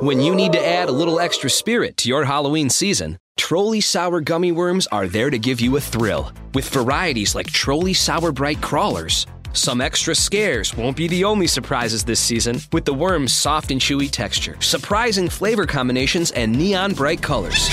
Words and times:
When 0.00 0.20
you 0.20 0.36
need 0.36 0.52
to 0.52 0.64
add 0.64 0.88
a 0.88 0.92
little 0.92 1.18
extra 1.18 1.50
spirit 1.50 1.96
to 1.96 2.08
your 2.08 2.24
Halloween 2.24 2.70
season, 2.70 3.18
Trolli 3.36 3.82
Sour 3.82 4.20
Gummy 4.20 4.52
Worms 4.52 4.86
are 4.92 5.08
there 5.08 5.28
to 5.28 5.40
give 5.40 5.60
you 5.60 5.76
a 5.76 5.80
thrill. 5.80 6.30
With 6.54 6.68
varieties 6.68 7.34
like 7.34 7.48
Trolli 7.48 7.96
Sour 7.96 8.30
Brite 8.30 8.60
Crawlers. 8.62 9.26
Some 9.54 9.80
extra 9.80 10.14
scares 10.14 10.72
won't 10.76 10.96
be 10.96 11.08
the 11.08 11.24
only 11.24 11.48
surprises 11.48 12.04
this 12.04 12.20
season, 12.20 12.60
with 12.72 12.84
the 12.84 12.94
worm's 12.94 13.32
soft 13.32 13.72
and 13.72 13.80
chewy 13.80 14.08
texture, 14.08 14.56
surprising 14.60 15.28
flavor 15.28 15.66
combinations, 15.66 16.30
and 16.30 16.56
neon 16.56 16.94
bright 16.94 17.20
colors. 17.20 17.68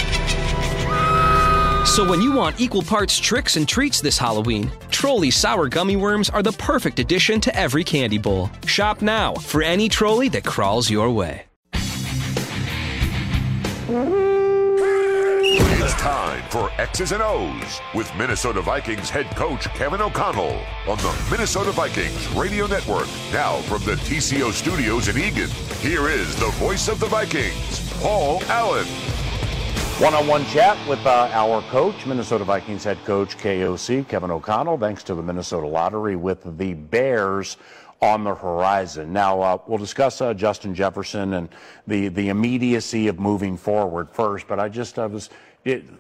So 1.87 2.09
when 2.09 2.23
you 2.23 2.31
want 2.31 2.59
equal 2.59 2.81
parts 2.81 3.19
tricks 3.19 3.55
and 3.55 3.69
treats 3.69 4.01
this 4.01 4.17
Halloween, 4.17 4.71
Trolli 4.89 5.31
Sour 5.31 5.67
Gummy 5.67 5.95
Worms 5.95 6.31
are 6.31 6.41
the 6.41 6.53
perfect 6.53 6.97
addition 6.97 7.39
to 7.41 7.55
every 7.55 7.83
candy 7.83 8.17
bowl. 8.17 8.49
Shop 8.65 9.03
now 9.03 9.35
for 9.35 9.61
any 9.61 9.87
trolley 9.87 10.27
that 10.29 10.43
crawls 10.43 10.89
your 10.89 11.11
way. 11.11 11.44
It's 13.87 14.01
time 16.01 16.41
for 16.49 16.71
X's 16.79 17.11
and 17.11 17.21
O's 17.21 17.79
with 17.93 18.11
Minnesota 18.15 18.59
Vikings 18.59 19.11
head 19.11 19.27
coach 19.35 19.65
Kevin 19.75 20.01
O'Connell 20.01 20.59
on 20.87 20.97
the 20.97 21.27
Minnesota 21.29 21.71
Vikings 21.71 22.27
Radio 22.29 22.65
Network. 22.65 23.05
Now 23.31 23.57
from 23.61 23.83
the 23.83 23.93
TCO 23.93 24.51
studios 24.53 25.07
in 25.07 25.17
Eagan, 25.17 25.51
here 25.81 26.09
is 26.09 26.35
the 26.37 26.49
voice 26.53 26.87
of 26.87 26.99
the 26.99 27.05
Vikings, 27.05 27.93
Paul 28.01 28.41
Allen. 28.45 28.87
One-on-one 29.99 30.47
chat 30.47 30.79
with 30.89 31.05
uh, 31.05 31.29
our 31.31 31.61
coach, 31.69 32.07
Minnesota 32.07 32.43
Vikings 32.43 32.83
head 32.83 32.97
coach 33.05 33.37
KOC 33.37 34.07
Kevin 34.07 34.31
O'Connell. 34.31 34.79
Thanks 34.79 35.03
to 35.03 35.13
the 35.13 35.21
Minnesota 35.21 35.67
Lottery 35.67 36.15
with 36.15 36.57
the 36.57 36.73
Bears 36.73 37.57
on 38.05 38.23
the 38.23 38.35
horizon. 38.35 39.11
Now 39.11 39.41
uh, 39.41 39.57
we'll 39.67 39.79
discuss 39.79 40.21
uh, 40.21 40.33
Justin 40.33 40.75
Jefferson 40.75 41.33
and 41.33 41.49
the 41.87 42.07
the 42.09 42.29
immediacy 42.29 43.07
of 43.07 43.19
moving 43.19 43.57
forward 43.57 44.09
first. 44.11 44.47
But 44.47 44.59
I 44.59 44.69
just 44.69 44.99
I 44.99 45.07
was 45.07 45.29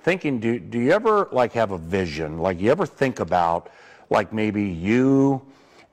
thinking, 0.03 0.39
do 0.39 0.59
do 0.59 0.79
you 0.79 0.91
ever 0.91 1.27
like 1.31 1.53
have 1.53 1.71
a 1.71 1.77
vision? 1.77 2.39
Like 2.39 2.61
you 2.61 2.71
ever 2.71 2.85
think 2.85 3.19
about 3.19 3.71
like 4.09 4.31
maybe 4.31 4.63
you 4.63 5.41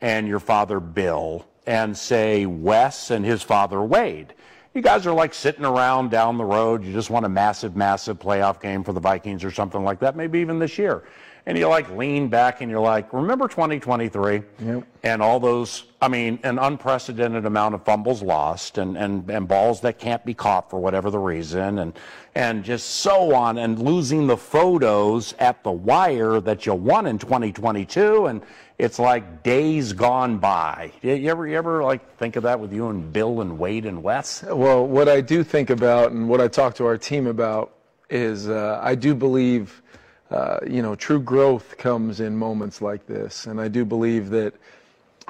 and 0.01 0.29
your 0.29 0.41
father 0.41 0.81
Bill 0.81 1.47
and 1.67 1.97
say 1.97 2.47
Wes 2.47 3.11
and 3.11 3.25
his 3.25 3.43
father 3.43 3.83
Wade? 3.83 4.35
You 4.75 4.81
guys 4.81 5.07
are 5.07 5.13
like 5.13 5.35
sitting 5.35 5.65
around 5.65 6.11
down 6.11 6.39
the 6.39 6.45
road. 6.45 6.85
You 6.85 6.93
just 6.93 7.11
want 7.11 7.27
a 7.27 7.29
massive, 7.29 7.77
massive 7.77 8.19
playoff 8.19 8.61
game 8.61 8.83
for 8.83 8.93
the 8.93 9.01
Vikings 9.01 9.45
or 9.45 9.51
something 9.51 9.85
like 9.85 10.01
that, 10.01 10.17
maybe 10.17 10.41
even 10.41 10.59
this 10.59 10.79
year 10.79 11.05
and 11.45 11.59
you 11.59 11.67
like 11.67 11.91
lean 11.91 12.29
back 12.29 12.61
and 12.61 12.71
you're 12.71 12.81
like, 12.81 13.13
remember 13.13 13.49
2023 13.49 14.43
yep. 14.61 14.85
and 15.03 15.21
all 15.21 15.41
those, 15.41 15.85
I 16.01 16.07
mean, 16.07 16.39
an 16.45 16.59
unprecedented 16.59 17.47
amount 17.47 17.75
of 17.75 17.85
fumbles 17.85 18.23
lost 18.23 18.79
and, 18.79 18.97
and, 18.97 19.29
and 19.29 19.49
balls 19.49 19.81
that 19.81 19.99
can't 19.99 20.25
be 20.25 20.35
caught 20.35 20.71
for 20.71 20.79
whatever 20.79 21.11
the 21.11 21.19
reason 21.19 21.81
and, 21.81 21.99
and 22.37 22.63
just 22.63 22.89
so 22.89 23.35
on 23.35 23.59
and 23.59 23.81
losing 23.81 24.29
the 24.29 24.37
photos 24.37 25.35
at 25.41 25.65
the 25.65 25.73
wire 25.73 26.41
that 26.41 26.65
you 26.65 26.75
won 26.75 27.07
in 27.07 27.19
2022 27.19 28.27
and 28.27 28.43
it's 28.79 28.99
like 28.99 29.43
days 29.43 29.93
gone 29.93 30.39
by. 30.39 30.93
You 31.03 31.29
ever, 31.29 31.47
you 31.47 31.57
ever 31.57 31.83
like 31.83 32.17
think 32.19 32.37
of 32.37 32.45
that 32.45 32.59
with 32.59 32.73
you 32.73 32.89
and 32.89 33.13
Bill 33.13 33.41
and 33.41 33.59
Wade 33.59 33.87
and 33.87 34.03
Wes? 34.03 34.45
Well, 34.45 34.87
what 34.87 35.09
I 35.09 35.21
do 35.21 35.43
think 35.43 35.71
about 35.71 36.13
and 36.13 36.29
what 36.29 36.41
I 36.41 36.49
talk 36.49 36.75
to 36.77 36.87
our 36.87 36.99
team 36.99 37.27
about 37.27 37.75
is 38.11 38.49
uh, 38.49 38.79
I 38.81 38.95
do 38.95 39.17
believe– 39.17 39.83
uh, 40.33 40.59
you 40.67 40.81
know, 40.81 40.95
true 40.95 41.21
growth 41.21 41.77
comes 41.77 42.21
in 42.21 42.35
moments 42.35 42.81
like 42.81 43.07
this. 43.07 43.47
And 43.47 43.61
I 43.61 43.69
do 43.69 43.85
believe 43.85 44.31
that 44.31 44.55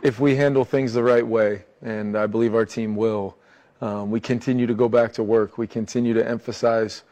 if 0.02 0.20
we 0.20 0.36
handle 0.36 0.64
things 0.64 0.92
the 0.92 1.02
right 1.02 1.26
way, 1.26 1.64
and 1.82 2.16
I 2.16 2.26
believe 2.26 2.54
our 2.54 2.64
team 2.64 2.94
will, 2.94 3.36
um, 3.80 4.12
we 4.12 4.20
continue 4.20 4.66
to 4.68 4.74
go 4.74 4.88
back 4.88 5.12
to 5.14 5.24
work. 5.24 5.58
We 5.58 5.66
continue 5.66 6.14
to 6.14 6.26
emphasize 6.26 7.02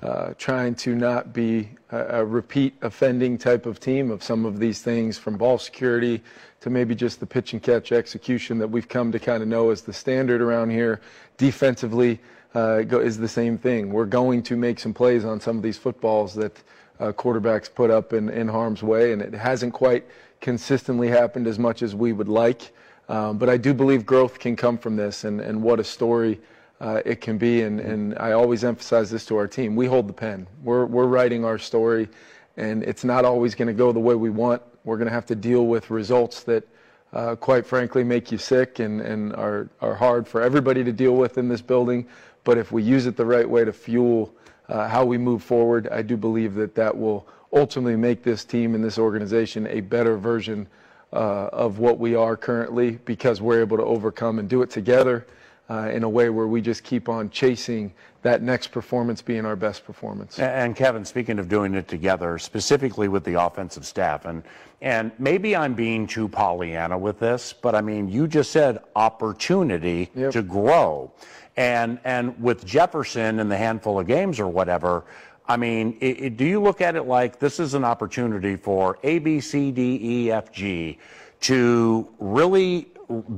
uh, 0.00 0.32
trying 0.38 0.76
to 0.76 0.94
not 0.94 1.32
be 1.32 1.70
a, 1.90 2.20
a, 2.20 2.24
repeat 2.24 2.74
offending 2.82 3.36
type 3.36 3.66
of 3.66 3.80
team 3.80 4.10
of 4.10 4.22
some 4.22 4.46
of 4.46 4.58
these 4.58 4.80
things 4.80 5.18
from 5.18 5.36
ball 5.36 5.58
security 5.58 6.22
to 6.60 6.70
maybe 6.70 6.94
just 6.94 7.20
the 7.20 7.26
pitch 7.26 7.52
and 7.52 7.62
catch 7.62 7.92
execution 7.92 8.58
that 8.58 8.68
we've 8.68 8.88
come 8.88 9.12
to 9.12 9.18
kind 9.18 9.42
of 9.42 9.48
know 9.48 9.70
as 9.70 9.82
the 9.82 9.92
standard 9.92 10.40
around 10.40 10.70
here. 10.70 11.00
Defensively 11.36 12.18
uh, 12.54 12.78
is 12.78 13.18
the 13.18 13.28
same 13.28 13.58
thing. 13.58 13.92
We're 13.92 14.06
going 14.06 14.42
to 14.44 14.56
make 14.56 14.78
some 14.78 14.94
plays 14.94 15.24
on 15.24 15.40
some 15.40 15.56
of 15.56 15.62
these 15.62 15.76
footballs 15.76 16.32
that 16.34 16.56
uh, 17.00 17.12
quarterbacks 17.12 17.72
put 17.72 17.90
up 17.90 18.12
in, 18.12 18.28
in 18.28 18.46
harm's 18.46 18.82
way, 18.82 19.12
and 19.12 19.22
it 19.22 19.32
hasn't 19.32 19.72
quite 19.72 20.04
consistently 20.40 21.08
happened 21.08 21.46
as 21.46 21.58
much 21.58 21.82
as 21.82 21.94
we 21.94 22.12
would 22.12 22.28
like. 22.28 22.72
Um, 23.08 23.38
but 23.38 23.48
I 23.48 23.56
do 23.56 23.74
believe 23.74 24.06
growth 24.06 24.38
can 24.38 24.54
come 24.54 24.78
from 24.78 24.96
this, 24.96 25.24
and, 25.24 25.40
and 25.40 25.62
what 25.62 25.80
a 25.80 25.84
story 25.84 26.40
uh, 26.80 27.00
it 27.04 27.20
can 27.20 27.38
be. 27.38 27.62
And, 27.62 27.80
and 27.80 28.16
I 28.18 28.32
always 28.32 28.62
emphasize 28.62 29.10
this 29.10 29.26
to 29.26 29.36
our 29.36 29.48
team: 29.48 29.74
we 29.74 29.86
hold 29.86 30.06
the 30.06 30.12
pen. 30.12 30.46
We're 30.62 30.84
we're 30.84 31.06
writing 31.06 31.44
our 31.44 31.58
story, 31.58 32.08
and 32.56 32.84
it's 32.84 33.02
not 33.02 33.24
always 33.24 33.54
going 33.54 33.68
to 33.68 33.74
go 33.74 33.92
the 33.92 34.00
way 34.00 34.14
we 34.14 34.30
want. 34.30 34.62
We're 34.84 34.96
going 34.96 35.08
to 35.08 35.14
have 35.14 35.26
to 35.26 35.34
deal 35.34 35.66
with 35.66 35.90
results 35.90 36.44
that. 36.44 36.66
Uh, 37.12 37.34
quite 37.34 37.66
frankly, 37.66 38.04
make 38.04 38.30
you 38.30 38.38
sick 38.38 38.78
and, 38.78 39.00
and 39.00 39.34
are, 39.34 39.68
are 39.80 39.96
hard 39.96 40.28
for 40.28 40.40
everybody 40.40 40.84
to 40.84 40.92
deal 40.92 41.16
with 41.16 41.38
in 41.38 41.48
this 41.48 41.60
building. 41.60 42.06
But 42.44 42.56
if 42.56 42.70
we 42.70 42.84
use 42.84 43.06
it 43.06 43.16
the 43.16 43.26
right 43.26 43.50
way 43.50 43.64
to 43.64 43.72
fuel 43.72 44.32
how 44.70 45.04
we 45.04 45.18
move 45.18 45.42
forward. 45.42 45.88
I 45.88 46.02
do 46.02 46.16
believe 46.16 46.54
that 46.54 46.74
that 46.74 46.96
will 46.96 47.26
ultimately 47.52 47.96
make 47.96 48.22
this 48.22 48.44
team 48.44 48.74
and 48.74 48.82
this 48.82 48.98
organization 48.98 49.66
a 49.66 49.80
better 49.80 50.16
version 50.16 50.66
uh, 51.12 51.48
of 51.52 51.78
what 51.78 51.98
we 51.98 52.14
are 52.14 52.36
currently 52.36 52.92
because 53.04 53.40
we're 53.40 53.60
able 53.60 53.76
to 53.76 53.84
overcome 53.84 54.38
and 54.38 54.48
do 54.48 54.62
it 54.62 54.70
together 54.70 55.26
uh, 55.70 55.88
in 55.92 56.02
a 56.02 56.08
way 56.08 56.28
where 56.28 56.48
we 56.48 56.60
just 56.60 56.82
keep 56.82 57.08
on 57.08 57.30
chasing 57.30 57.92
that 58.22 58.42
next 58.42 58.68
performance 58.68 59.22
being 59.22 59.46
our 59.46 59.56
best 59.56 59.84
performance. 59.84 60.38
And 60.38 60.76
Kevin, 60.76 61.04
speaking 61.04 61.38
of 61.38 61.48
doing 61.48 61.74
it 61.74 61.88
together, 61.88 62.38
specifically 62.38 63.08
with 63.08 63.24
the 63.24 63.40
offensive 63.40 63.86
staff, 63.86 64.26
and 64.26 64.42
and 64.82 65.12
maybe 65.18 65.54
I'm 65.54 65.74
being 65.74 66.06
too 66.06 66.28
Pollyanna 66.28 66.96
with 66.96 67.18
this, 67.18 67.52
but 67.52 67.74
I 67.74 67.82
mean, 67.82 68.08
you 68.08 68.26
just 68.26 68.50
said 68.50 68.78
opportunity 68.96 70.10
yep. 70.14 70.32
to 70.32 70.42
grow. 70.42 71.12
And, 71.56 72.00
and 72.04 72.40
with 72.42 72.64
Jefferson 72.64 73.40
and 73.40 73.50
the 73.50 73.56
handful 73.56 74.00
of 74.00 74.06
games 74.06 74.40
or 74.40 74.48
whatever, 74.48 75.04
I 75.46 75.58
mean, 75.58 75.98
it, 76.00 76.20
it, 76.20 76.36
do 76.38 76.46
you 76.46 76.60
look 76.62 76.80
at 76.80 76.96
it 76.96 77.02
like 77.02 77.38
this 77.38 77.60
is 77.60 77.74
an 77.74 77.84
opportunity 77.84 78.56
for 78.56 78.98
A, 79.02 79.18
B, 79.18 79.40
C, 79.40 79.70
D, 79.70 79.98
E, 80.00 80.32
F, 80.32 80.50
G 80.50 80.98
to 81.40 82.08
really 82.18 82.88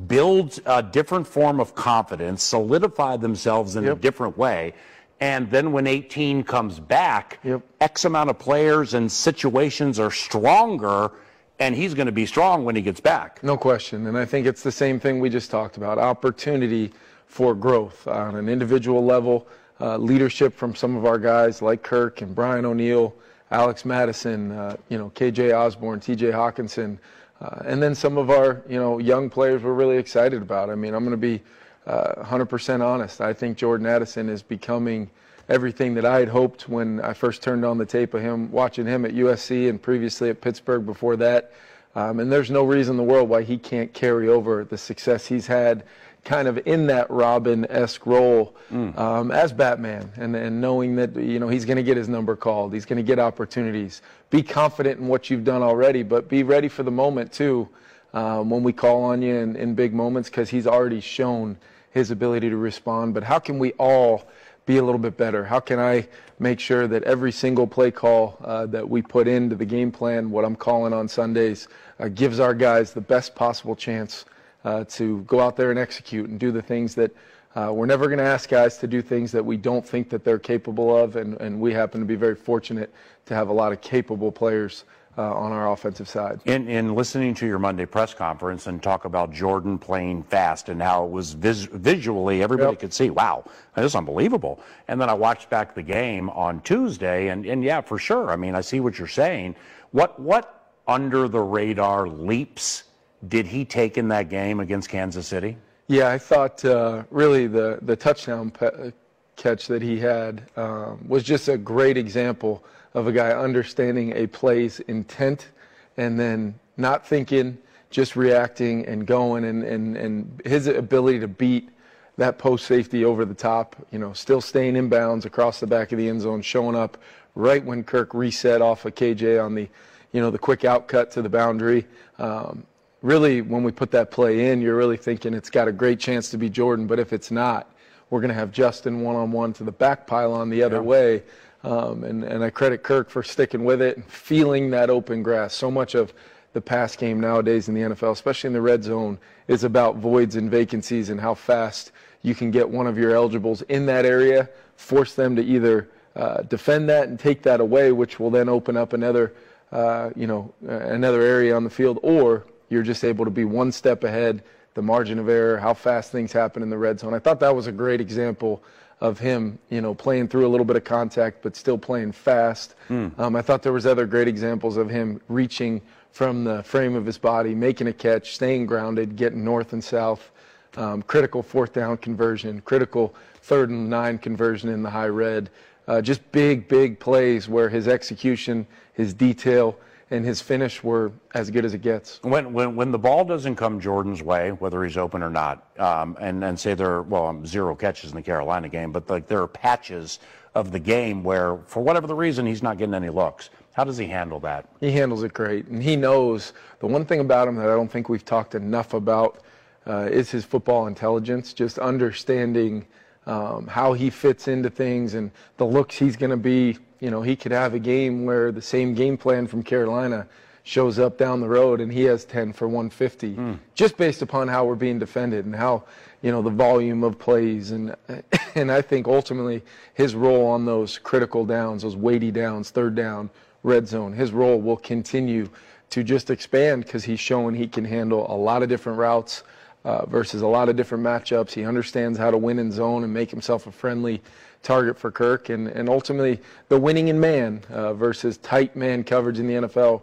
build 0.06 0.60
a 0.66 0.82
different 0.82 1.26
form 1.26 1.60
of 1.60 1.74
confidence, 1.74 2.42
solidify 2.42 3.16
themselves 3.16 3.76
in 3.76 3.84
yep. 3.84 3.96
a 3.96 4.00
different 4.00 4.36
way? 4.36 4.74
And 5.20 5.50
then 5.50 5.72
when 5.72 5.86
18 5.86 6.42
comes 6.42 6.80
back, 6.80 7.38
yep. 7.44 7.62
X 7.80 8.04
amount 8.04 8.30
of 8.30 8.38
players 8.38 8.94
and 8.94 9.10
situations 9.10 10.00
are 10.00 10.10
stronger, 10.10 11.12
and 11.58 11.76
he's 11.76 11.94
going 11.94 12.06
to 12.06 12.12
be 12.12 12.26
strong 12.26 12.64
when 12.64 12.74
he 12.74 12.82
gets 12.82 13.00
back. 13.00 13.42
No 13.42 13.56
question. 13.56 14.06
And 14.08 14.18
I 14.18 14.24
think 14.24 14.46
it's 14.46 14.62
the 14.62 14.72
same 14.72 14.98
thing 14.98 15.20
we 15.20 15.30
just 15.30 15.50
talked 15.50 15.76
about 15.76 15.98
opportunity 15.98 16.92
for 17.26 17.54
growth 17.54 18.06
on 18.08 18.34
an 18.36 18.48
individual 18.48 19.04
level. 19.04 19.46
Uh, 19.80 19.96
leadership 19.96 20.54
from 20.54 20.76
some 20.76 20.96
of 20.96 21.06
our 21.06 21.18
guys 21.18 21.60
like 21.60 21.82
Kirk 21.82 22.20
and 22.22 22.34
Brian 22.34 22.64
O'Neill, 22.64 23.12
Alex 23.50 23.84
Mattison, 23.84 24.52
uh, 24.52 24.76
you 24.88 24.96
know, 24.96 25.10
KJ 25.14 25.56
Osborn, 25.56 25.98
TJ 25.98 26.32
Hockenson, 26.32 26.98
uh, 27.42 27.62
and 27.64 27.82
then 27.82 27.94
some 27.94 28.18
of 28.18 28.30
our, 28.30 28.62
you 28.68 28.78
know, 28.78 28.98
young 28.98 29.28
players 29.28 29.62
we're 29.62 29.72
really 29.72 29.96
excited 29.96 30.40
about. 30.42 30.70
I 30.70 30.76
mean, 30.76 30.94
I'm 30.94 31.04
going 31.04 31.10
to 31.10 31.16
be 31.16 31.42
100% 31.88 32.80
uh, 32.80 32.86
honest. 32.86 33.20
I 33.20 33.32
think 33.32 33.58
Jordan 33.58 33.86
Addison 33.86 34.28
is 34.28 34.42
becoming 34.42 35.10
everything 35.48 35.94
that 35.94 36.04
I 36.04 36.20
had 36.20 36.28
hoped 36.28 36.68
when 36.68 37.00
I 37.00 37.12
first 37.14 37.42
turned 37.42 37.64
on 37.64 37.78
the 37.78 37.84
tape 37.84 38.14
of 38.14 38.22
him, 38.22 38.50
watching 38.52 38.86
him 38.86 39.04
at 39.04 39.12
USC 39.12 39.68
and 39.68 39.82
previously 39.82 40.30
at 40.30 40.40
Pittsburgh 40.40 40.86
before 40.86 41.16
that. 41.16 41.52
Um, 41.96 42.20
and 42.20 42.30
there's 42.30 42.50
no 42.50 42.62
reason 42.62 42.92
in 42.92 42.96
the 42.96 43.12
world 43.12 43.28
why 43.28 43.42
he 43.42 43.58
can't 43.58 43.92
carry 43.92 44.28
over 44.28 44.64
the 44.64 44.78
success 44.78 45.26
he's 45.26 45.48
had 45.48 45.84
kind 46.24 46.46
of 46.46 46.66
in 46.66 46.86
that 46.86 47.10
Robin-esque 47.10 48.06
role 48.06 48.54
mm. 48.70 48.96
um, 48.96 49.30
as 49.30 49.52
Batman, 49.52 50.10
and, 50.16 50.36
and 50.36 50.60
knowing 50.60 50.96
that 50.96 51.16
you 51.16 51.38
know 51.38 51.48
he's 51.48 51.64
going 51.64 51.76
to 51.76 51.82
get 51.82 51.96
his 51.96 52.08
number 52.08 52.36
called, 52.36 52.72
he's 52.72 52.84
going 52.84 52.98
to 52.98 53.02
get 53.02 53.18
opportunities. 53.18 54.02
Be 54.30 54.42
confident 54.42 55.00
in 55.00 55.08
what 55.08 55.30
you've 55.30 55.44
done 55.44 55.62
already, 55.62 56.02
but 56.02 56.28
be 56.28 56.42
ready 56.42 56.68
for 56.68 56.84
the 56.84 56.90
moment 56.90 57.32
too 57.32 57.68
um, 58.14 58.50
when 58.50 58.62
we 58.62 58.72
call 58.72 59.02
on 59.02 59.20
you 59.20 59.34
in, 59.34 59.56
in 59.56 59.74
big 59.74 59.92
moments, 59.92 60.28
because 60.28 60.48
he's 60.48 60.66
already 60.66 61.00
shown 61.00 61.56
his 61.90 62.10
ability 62.10 62.50
to 62.50 62.56
respond. 62.56 63.14
But 63.14 63.24
how 63.24 63.38
can 63.38 63.58
we 63.58 63.72
all 63.72 64.28
be 64.64 64.76
a 64.78 64.82
little 64.82 65.00
bit 65.00 65.16
better? 65.16 65.44
How 65.44 65.60
can 65.60 65.78
I 65.80 66.06
make 66.38 66.60
sure 66.60 66.86
that 66.86 67.02
every 67.02 67.32
single 67.32 67.66
play 67.66 67.90
call 67.90 68.38
uh, 68.44 68.66
that 68.66 68.88
we 68.88 69.02
put 69.02 69.26
into 69.26 69.56
the 69.56 69.64
game 69.64 69.90
plan, 69.90 70.30
what 70.30 70.44
I'm 70.44 70.56
calling 70.56 70.92
on 70.92 71.08
Sundays, 71.08 71.68
uh, 71.98 72.08
gives 72.08 72.40
our 72.40 72.54
guys 72.54 72.92
the 72.92 73.00
best 73.00 73.34
possible 73.34 73.76
chance 73.76 74.24
uh, 74.64 74.84
to 74.84 75.22
go 75.22 75.40
out 75.40 75.56
there 75.56 75.70
and 75.70 75.78
execute 75.78 76.28
and 76.28 76.38
do 76.38 76.52
the 76.52 76.62
things 76.62 76.94
that 76.94 77.10
uh, 77.54 77.70
we're 77.72 77.86
never 77.86 78.06
going 78.06 78.18
to 78.18 78.24
ask 78.24 78.48
guys 78.48 78.78
to 78.78 78.86
do 78.86 79.02
things 79.02 79.30
that 79.32 79.44
we 79.44 79.56
don't 79.56 79.86
think 79.86 80.08
that 80.08 80.24
they're 80.24 80.38
capable 80.38 80.96
of, 80.96 81.16
and, 81.16 81.38
and 81.40 81.60
we 81.60 81.72
happen 81.72 82.00
to 82.00 82.06
be 82.06 82.14
very 82.14 82.34
fortunate 82.34 82.92
to 83.26 83.34
have 83.34 83.48
a 83.48 83.52
lot 83.52 83.72
of 83.72 83.80
capable 83.82 84.32
players 84.32 84.84
uh, 85.18 85.34
on 85.34 85.52
our 85.52 85.70
offensive 85.72 86.08
side. 86.08 86.40
In, 86.46 86.66
in 86.68 86.94
listening 86.94 87.34
to 87.34 87.46
your 87.46 87.58
Monday 87.58 87.84
press 87.84 88.14
conference 88.14 88.66
and 88.66 88.82
talk 88.82 89.04
about 89.04 89.30
Jordan 89.30 89.78
playing 89.78 90.22
fast 90.22 90.70
and 90.70 90.80
how 90.80 91.04
it 91.04 91.10
was 91.10 91.34
vis- 91.34 91.64
visually, 91.64 92.42
everybody 92.42 92.70
Yep. 92.70 92.80
could 92.80 92.94
see, 92.94 93.10
wow, 93.10 93.44
this 93.76 93.84
is 93.84 93.94
unbelievable. 93.94 94.58
And 94.88 94.98
then 94.98 95.10
I 95.10 95.14
watched 95.14 95.50
back 95.50 95.74
the 95.74 95.82
game 95.82 96.30
on 96.30 96.62
Tuesday, 96.62 97.28
and, 97.28 97.44
and 97.44 97.62
yeah, 97.62 97.82
for 97.82 97.98
sure. 97.98 98.30
I 98.30 98.36
mean, 98.36 98.54
I 98.54 98.62
see 98.62 98.80
what 98.80 98.98
you're 98.98 99.06
saying. 99.06 99.56
What, 99.90 100.18
what 100.18 100.70
under 100.88 101.28
the 101.28 101.40
radar 101.40 102.08
leaps 102.08 102.84
did 103.28 103.46
he 103.46 103.64
take 103.64 103.98
in 103.98 104.08
that 104.08 104.28
game 104.28 104.60
against 104.60 104.88
Kansas 104.88 105.26
City? 105.26 105.56
Yeah, 105.88 106.08
I 106.08 106.18
thought 106.18 106.64
uh, 106.64 107.02
really 107.10 107.46
the 107.46 107.78
the 107.82 107.96
touchdown 107.96 108.50
pe- 108.50 108.92
catch 109.36 109.66
that 109.66 109.82
he 109.82 109.98
had 109.98 110.42
um, 110.56 111.04
was 111.08 111.22
just 111.22 111.48
a 111.48 111.56
great 111.56 111.96
example 111.96 112.64
of 112.94 113.06
a 113.06 113.12
guy 113.12 113.30
understanding 113.30 114.12
a 114.16 114.26
play's 114.26 114.80
intent 114.80 115.48
and 115.96 116.18
then 116.18 116.54
not 116.76 117.06
thinking, 117.06 117.58
just 117.90 118.16
reacting 118.16 118.86
and 118.86 119.06
going, 119.06 119.44
and 119.44 119.64
and 119.64 119.96
and 119.96 120.42
his 120.44 120.66
ability 120.66 121.20
to 121.20 121.28
beat 121.28 121.68
that 122.16 122.38
post 122.38 122.66
safety 122.66 123.04
over 123.04 123.24
the 123.24 123.34
top, 123.34 123.74
you 123.90 123.98
know, 123.98 124.12
still 124.12 124.40
staying 124.40 124.76
in 124.76 124.88
bounds 124.88 125.24
across 125.24 125.60
the 125.60 125.66
back 125.66 125.92
of 125.92 125.98
the 125.98 126.08
end 126.08 126.20
zone, 126.20 126.42
showing 126.42 126.76
up 126.76 126.98
right 127.34 127.64
when 127.64 127.82
Kirk 127.82 128.12
reset 128.12 128.60
off 128.60 128.84
of 128.84 128.94
KJ 128.94 129.42
on 129.42 129.54
the, 129.54 129.68
you 130.12 130.20
know, 130.20 130.30
the 130.30 130.38
quick 130.38 130.64
out 130.64 130.88
cut 130.88 131.10
to 131.12 131.22
the 131.22 131.28
boundary. 131.28 131.86
Um, 132.18 132.64
really, 133.02 133.42
when 133.42 133.64
we 133.64 133.72
put 133.72 133.90
that 133.90 134.10
play 134.10 134.50
in, 134.50 134.62
you're 134.62 134.76
really 134.76 134.96
thinking 134.96 135.34
it's 135.34 135.50
got 135.50 135.68
a 135.68 135.72
great 135.72 136.00
chance 136.00 136.30
to 136.30 136.38
be 136.38 136.48
Jordan, 136.48 136.86
but 136.86 136.98
if 136.98 137.12
it's 137.12 137.30
not, 137.30 137.70
we're 138.10 138.20
going 138.20 138.28
to 138.28 138.34
have 138.34 138.52
Justin 138.52 139.02
one 139.02 139.16
on 139.16 139.32
one 139.32 139.52
to 139.54 139.64
the 139.64 139.72
back 139.72 140.06
pylon 140.06 140.50
the 140.50 140.62
other 140.62 140.82
way. 140.82 141.22
Um, 141.64 142.04
and, 142.04 142.24
and 142.24 142.42
I 142.42 142.50
credit 142.50 142.82
Kirk 142.82 143.08
for 143.08 143.22
sticking 143.22 143.64
with 143.64 143.80
it 143.80 143.96
and 143.96 144.06
feeling 144.06 144.70
that 144.70 144.90
open 144.90 145.22
grass. 145.22 145.54
So 145.54 145.70
much 145.70 145.94
of 145.94 146.12
the 146.52 146.60
pass 146.60 146.96
game 146.96 147.20
nowadays 147.20 147.68
in 147.68 147.74
the 147.74 147.80
NFL, 147.80 148.12
especially 148.12 148.48
in 148.48 148.52
the 148.52 148.60
red 148.60 148.84
zone, 148.84 149.18
is 149.48 149.64
about 149.64 149.96
voids 149.96 150.36
and 150.36 150.50
vacancies 150.50 151.08
and 151.08 151.20
how 151.20 151.34
fast 151.34 151.92
you 152.22 152.34
can 152.34 152.50
get 152.50 152.68
one 152.68 152.86
of 152.86 152.98
your 152.98 153.14
eligibles 153.14 153.62
in 153.62 153.86
that 153.86 154.04
area, 154.04 154.48
force 154.76 155.14
them 155.14 155.34
to 155.36 155.42
either 155.42 155.88
uh, 156.14 156.42
defend 156.42 156.88
that 156.88 157.08
and 157.08 157.18
take 157.18 157.42
that 157.42 157.60
away, 157.60 157.92
which 157.92 158.20
will 158.20 158.30
then 158.30 158.48
open 158.48 158.76
up 158.76 158.92
another, 158.92 159.32
uh, 159.72 160.10
you 160.14 160.26
know, 160.26 160.52
uh, 160.68 160.72
another 160.72 161.22
area 161.22 161.56
on 161.56 161.64
the 161.64 161.70
field, 161.70 161.98
or 162.02 162.44
you're 162.72 162.82
just 162.82 163.04
able 163.04 163.24
to 163.26 163.30
be 163.30 163.44
one 163.44 163.70
step 163.70 164.02
ahead, 164.02 164.42
the 164.74 164.82
margin 164.82 165.18
of 165.18 165.28
error, 165.28 165.58
how 165.58 165.74
fast 165.74 166.10
things 166.10 166.32
happen 166.32 166.62
in 166.62 166.70
the 166.70 166.78
red 166.78 166.98
zone. 166.98 167.12
I 167.12 167.18
thought 167.18 167.38
that 167.40 167.54
was 167.54 167.66
a 167.66 167.72
great 167.72 168.00
example 168.00 168.62
of 169.00 169.18
him, 169.18 169.58
you 169.68 169.80
know, 169.82 169.94
playing 169.94 170.28
through 170.28 170.46
a 170.46 170.48
little 170.48 170.64
bit 170.64 170.76
of 170.76 170.84
contact, 170.84 171.42
but 171.42 171.54
still 171.54 171.76
playing 171.76 172.12
fast. 172.12 172.74
Um, 173.18 173.36
I 173.36 173.42
thought 173.42 173.62
there 173.62 173.72
was 173.72 173.84
other 173.84 174.06
great 174.06 174.28
examples 174.28 174.76
of 174.76 174.88
him 174.88 175.20
reaching 175.28 175.82
from 176.12 176.44
the 176.44 176.62
frame 176.62 176.94
of 176.94 177.04
his 177.04 177.18
body, 177.18 177.54
making 177.54 177.88
a 177.88 177.92
catch, 177.92 178.34
staying 178.34 178.66
grounded, 178.66 179.16
getting 179.16 179.44
north 179.44 179.72
and 179.72 179.84
south. 179.84 180.30
Um, 180.76 181.02
critical 181.02 181.42
fourth 181.42 181.74
down 181.74 181.98
conversion, 181.98 182.62
critical 182.62 183.14
third 183.42 183.68
and 183.68 183.90
nine 183.90 184.16
conversion 184.16 184.70
in 184.70 184.82
the 184.82 184.88
high 184.88 185.08
red. 185.08 185.50
Uh, 185.86 186.00
just 186.00 186.20
big, 186.32 186.68
big 186.68 186.98
plays 186.98 187.48
where 187.48 187.68
his 187.68 187.88
execution, 187.88 188.66
his 188.94 189.12
detail, 189.12 189.76
and 190.12 190.26
his 190.26 190.42
finish 190.42 190.84
were 190.84 191.10
as 191.34 191.50
good 191.50 191.64
as 191.64 191.72
it 191.72 191.80
gets. 191.80 192.20
When, 192.22 192.52
when, 192.52 192.76
when 192.76 192.92
the 192.92 192.98
ball 192.98 193.24
doesn't 193.24 193.56
come 193.56 193.80
Jordan's 193.80 194.22
way, 194.22 194.52
whether 194.52 194.84
he's 194.84 194.98
open 194.98 195.22
or 195.22 195.30
not, 195.30 195.66
um, 195.78 196.16
and, 196.20 196.44
and 196.44 196.58
say 196.58 196.74
there 196.74 196.90
are, 196.90 197.02
well, 197.02 197.26
um, 197.26 197.46
zero 197.46 197.74
catches 197.74 198.10
in 198.10 198.16
the 198.16 198.22
Carolina 198.22 198.68
game, 198.68 198.92
but 198.92 199.08
like 199.08 199.26
there 199.26 199.40
are 199.40 199.48
patches 199.48 200.18
of 200.54 200.70
the 200.70 200.78
game 200.78 201.24
where, 201.24 201.56
for 201.66 201.82
whatever 201.82 202.06
the 202.06 202.14
reason, 202.14 202.44
he's 202.44 202.62
not 202.62 202.76
getting 202.76 202.94
any 202.94 203.08
looks. 203.08 203.48
How 203.72 203.84
does 203.84 203.96
he 203.96 204.06
handle 204.06 204.38
that? 204.40 204.68
He 204.80 204.92
handles 204.92 205.22
it 205.22 205.32
great, 205.32 205.66
and 205.68 205.82
he 205.82 205.96
knows 205.96 206.52
the 206.80 206.86
one 206.86 207.06
thing 207.06 207.20
about 207.20 207.48
him 207.48 207.56
that 207.56 207.70
I 207.70 207.74
don't 207.74 207.90
think 207.90 208.10
we've 208.10 208.24
talked 208.24 208.54
enough 208.54 208.92
about 208.92 209.42
uh, 209.86 210.08
is 210.10 210.30
his 210.30 210.44
football 210.44 210.88
intelligence, 210.88 211.54
just 211.54 211.78
understanding 211.78 212.86
um, 213.26 213.66
how 213.66 213.92
he 213.92 214.10
fits 214.10 214.48
into 214.48 214.70
things 214.70 215.14
and 215.14 215.30
the 215.56 215.66
looks 215.66 215.96
he's 215.96 216.16
going 216.16 216.30
to 216.30 216.36
be. 216.36 216.78
You 217.00 217.10
know, 217.10 217.22
he 217.22 217.34
could 217.34 217.52
have 217.52 217.74
a 217.74 217.78
game 217.78 218.24
where 218.24 218.52
the 218.52 218.62
same 218.62 218.94
game 218.94 219.16
plan 219.16 219.46
from 219.46 219.62
Carolina 219.62 220.26
shows 220.64 220.98
up 220.98 221.18
down 221.18 221.40
the 221.40 221.48
road 221.48 221.80
and 221.80 221.92
he 221.92 222.02
has 222.02 222.24
10 222.24 222.52
for 222.52 222.68
150 222.68 223.34
just 223.74 223.96
based 223.96 224.22
upon 224.22 224.46
how 224.46 224.64
we're 224.64 224.76
being 224.76 224.98
defended 224.98 225.44
and 225.44 225.56
how 225.56 225.82
you 226.22 226.30
know 226.30 226.40
the 226.40 226.50
volume 226.50 227.02
of 227.02 227.18
plays 227.18 227.72
and 227.72 227.96
and 228.54 228.70
I 228.70 228.80
think 228.80 229.08
ultimately 229.08 229.62
his 229.94 230.14
role 230.14 230.46
on 230.46 230.64
those 230.64 230.98
critical 230.98 231.44
downs 231.44 231.82
those 231.82 231.96
weighty 231.96 232.30
downs 232.30 232.70
third 232.70 232.94
down 232.94 233.28
red 233.64 233.88
zone 233.88 234.12
his 234.12 234.30
role 234.30 234.60
will 234.60 234.76
continue 234.76 235.48
to 235.90 236.04
just 236.04 236.30
expand 236.30 236.84
because 236.84 237.02
he's 237.02 237.20
showing 237.20 237.56
he 237.56 237.66
can 237.66 237.84
handle 237.84 238.32
a 238.32 238.36
lot 238.36 238.62
of 238.62 238.68
different 238.68 238.98
routes 238.98 239.42
uh, 239.84 240.06
versus 240.06 240.42
a 240.42 240.46
lot 240.46 240.68
of 240.68 240.76
different 240.76 241.02
matchups 241.02 241.52
he 241.52 241.64
understands 241.64 242.18
how 242.18 242.30
to 242.30 242.38
win 242.38 242.58
in 242.58 242.70
zone 242.70 243.04
and 243.04 243.12
make 243.12 243.30
himself 243.30 243.66
a 243.66 243.72
friendly 243.72 244.22
target 244.62 244.98
for 244.98 245.10
Kirk 245.10 245.48
and 245.48 245.68
and 245.68 245.88
ultimately 245.88 246.40
the 246.68 246.78
winning 246.78 247.08
in 247.08 247.18
man 247.18 247.62
uh, 247.70 247.92
versus 247.94 248.36
tight 248.38 248.76
man 248.76 249.04
coverage 249.04 249.38
in 249.38 249.46
the 249.46 249.68
NFL 249.68 250.02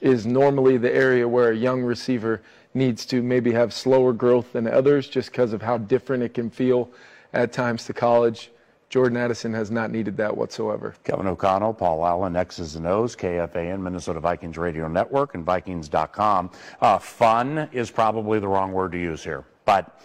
is 0.00 0.26
normally 0.26 0.76
the 0.76 0.94
area 0.94 1.26
where 1.26 1.50
a 1.50 1.56
young 1.56 1.82
receiver 1.82 2.42
needs 2.74 3.06
to 3.06 3.22
maybe 3.22 3.52
have 3.52 3.72
slower 3.72 4.12
growth 4.12 4.52
than 4.52 4.66
others 4.68 5.08
just 5.08 5.30
because 5.30 5.52
of 5.52 5.62
how 5.62 5.78
different 5.78 6.22
it 6.22 6.34
can 6.34 6.50
feel 6.50 6.90
at 7.32 7.52
times 7.52 7.86
to 7.86 7.92
college. 7.92 8.50
Jordan 8.96 9.18
Addison 9.18 9.52
has 9.52 9.70
not 9.70 9.90
needed 9.90 10.16
that 10.16 10.34
whatsoever. 10.34 10.94
Kevin 11.04 11.26
O'Connell, 11.26 11.74
Paul 11.74 12.06
Allen, 12.06 12.34
X's 12.34 12.76
and 12.76 12.86
O's, 12.86 13.14
KFAN, 13.14 13.80
Minnesota 13.80 14.20
Vikings 14.20 14.56
Radio 14.56 14.88
Network, 14.88 15.34
and 15.34 15.44
Vikings.com. 15.44 16.50
Uh, 16.80 16.96
fun 16.96 17.68
is 17.72 17.90
probably 17.90 18.38
the 18.38 18.48
wrong 18.48 18.72
word 18.72 18.92
to 18.92 18.98
use 18.98 19.22
here, 19.22 19.44
but 19.66 20.00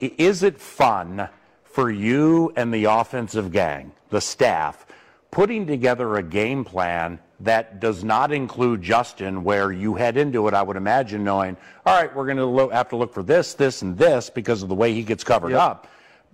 is 0.00 0.42
it 0.42 0.60
fun 0.60 1.30
for 1.64 1.90
you 1.90 2.52
and 2.56 2.74
the 2.74 2.84
offensive 2.84 3.52
gang, 3.52 3.90
the 4.10 4.20
staff, 4.20 4.84
putting 5.30 5.66
together 5.66 6.16
a 6.16 6.22
game 6.22 6.62
plan 6.62 7.18
that 7.40 7.80
does 7.80 8.04
not 8.04 8.32
include 8.32 8.82
Justin, 8.82 9.44
where 9.44 9.72
you 9.72 9.94
head 9.94 10.18
into 10.18 10.46
it, 10.46 10.52
I 10.52 10.62
would 10.62 10.76
imagine, 10.76 11.24
knowing, 11.24 11.56
all 11.86 11.98
right, 11.98 12.14
we're 12.14 12.26
going 12.26 12.36
to 12.36 12.68
have 12.74 12.90
to 12.90 12.96
look 12.96 13.14
for 13.14 13.22
this, 13.22 13.54
this, 13.54 13.80
and 13.80 13.96
this 13.96 14.28
because 14.28 14.62
of 14.62 14.68
the 14.68 14.74
way 14.74 14.92
he 14.92 15.02
gets 15.02 15.24
covered 15.24 15.52
Yep. 15.52 15.60
up. 15.60 15.86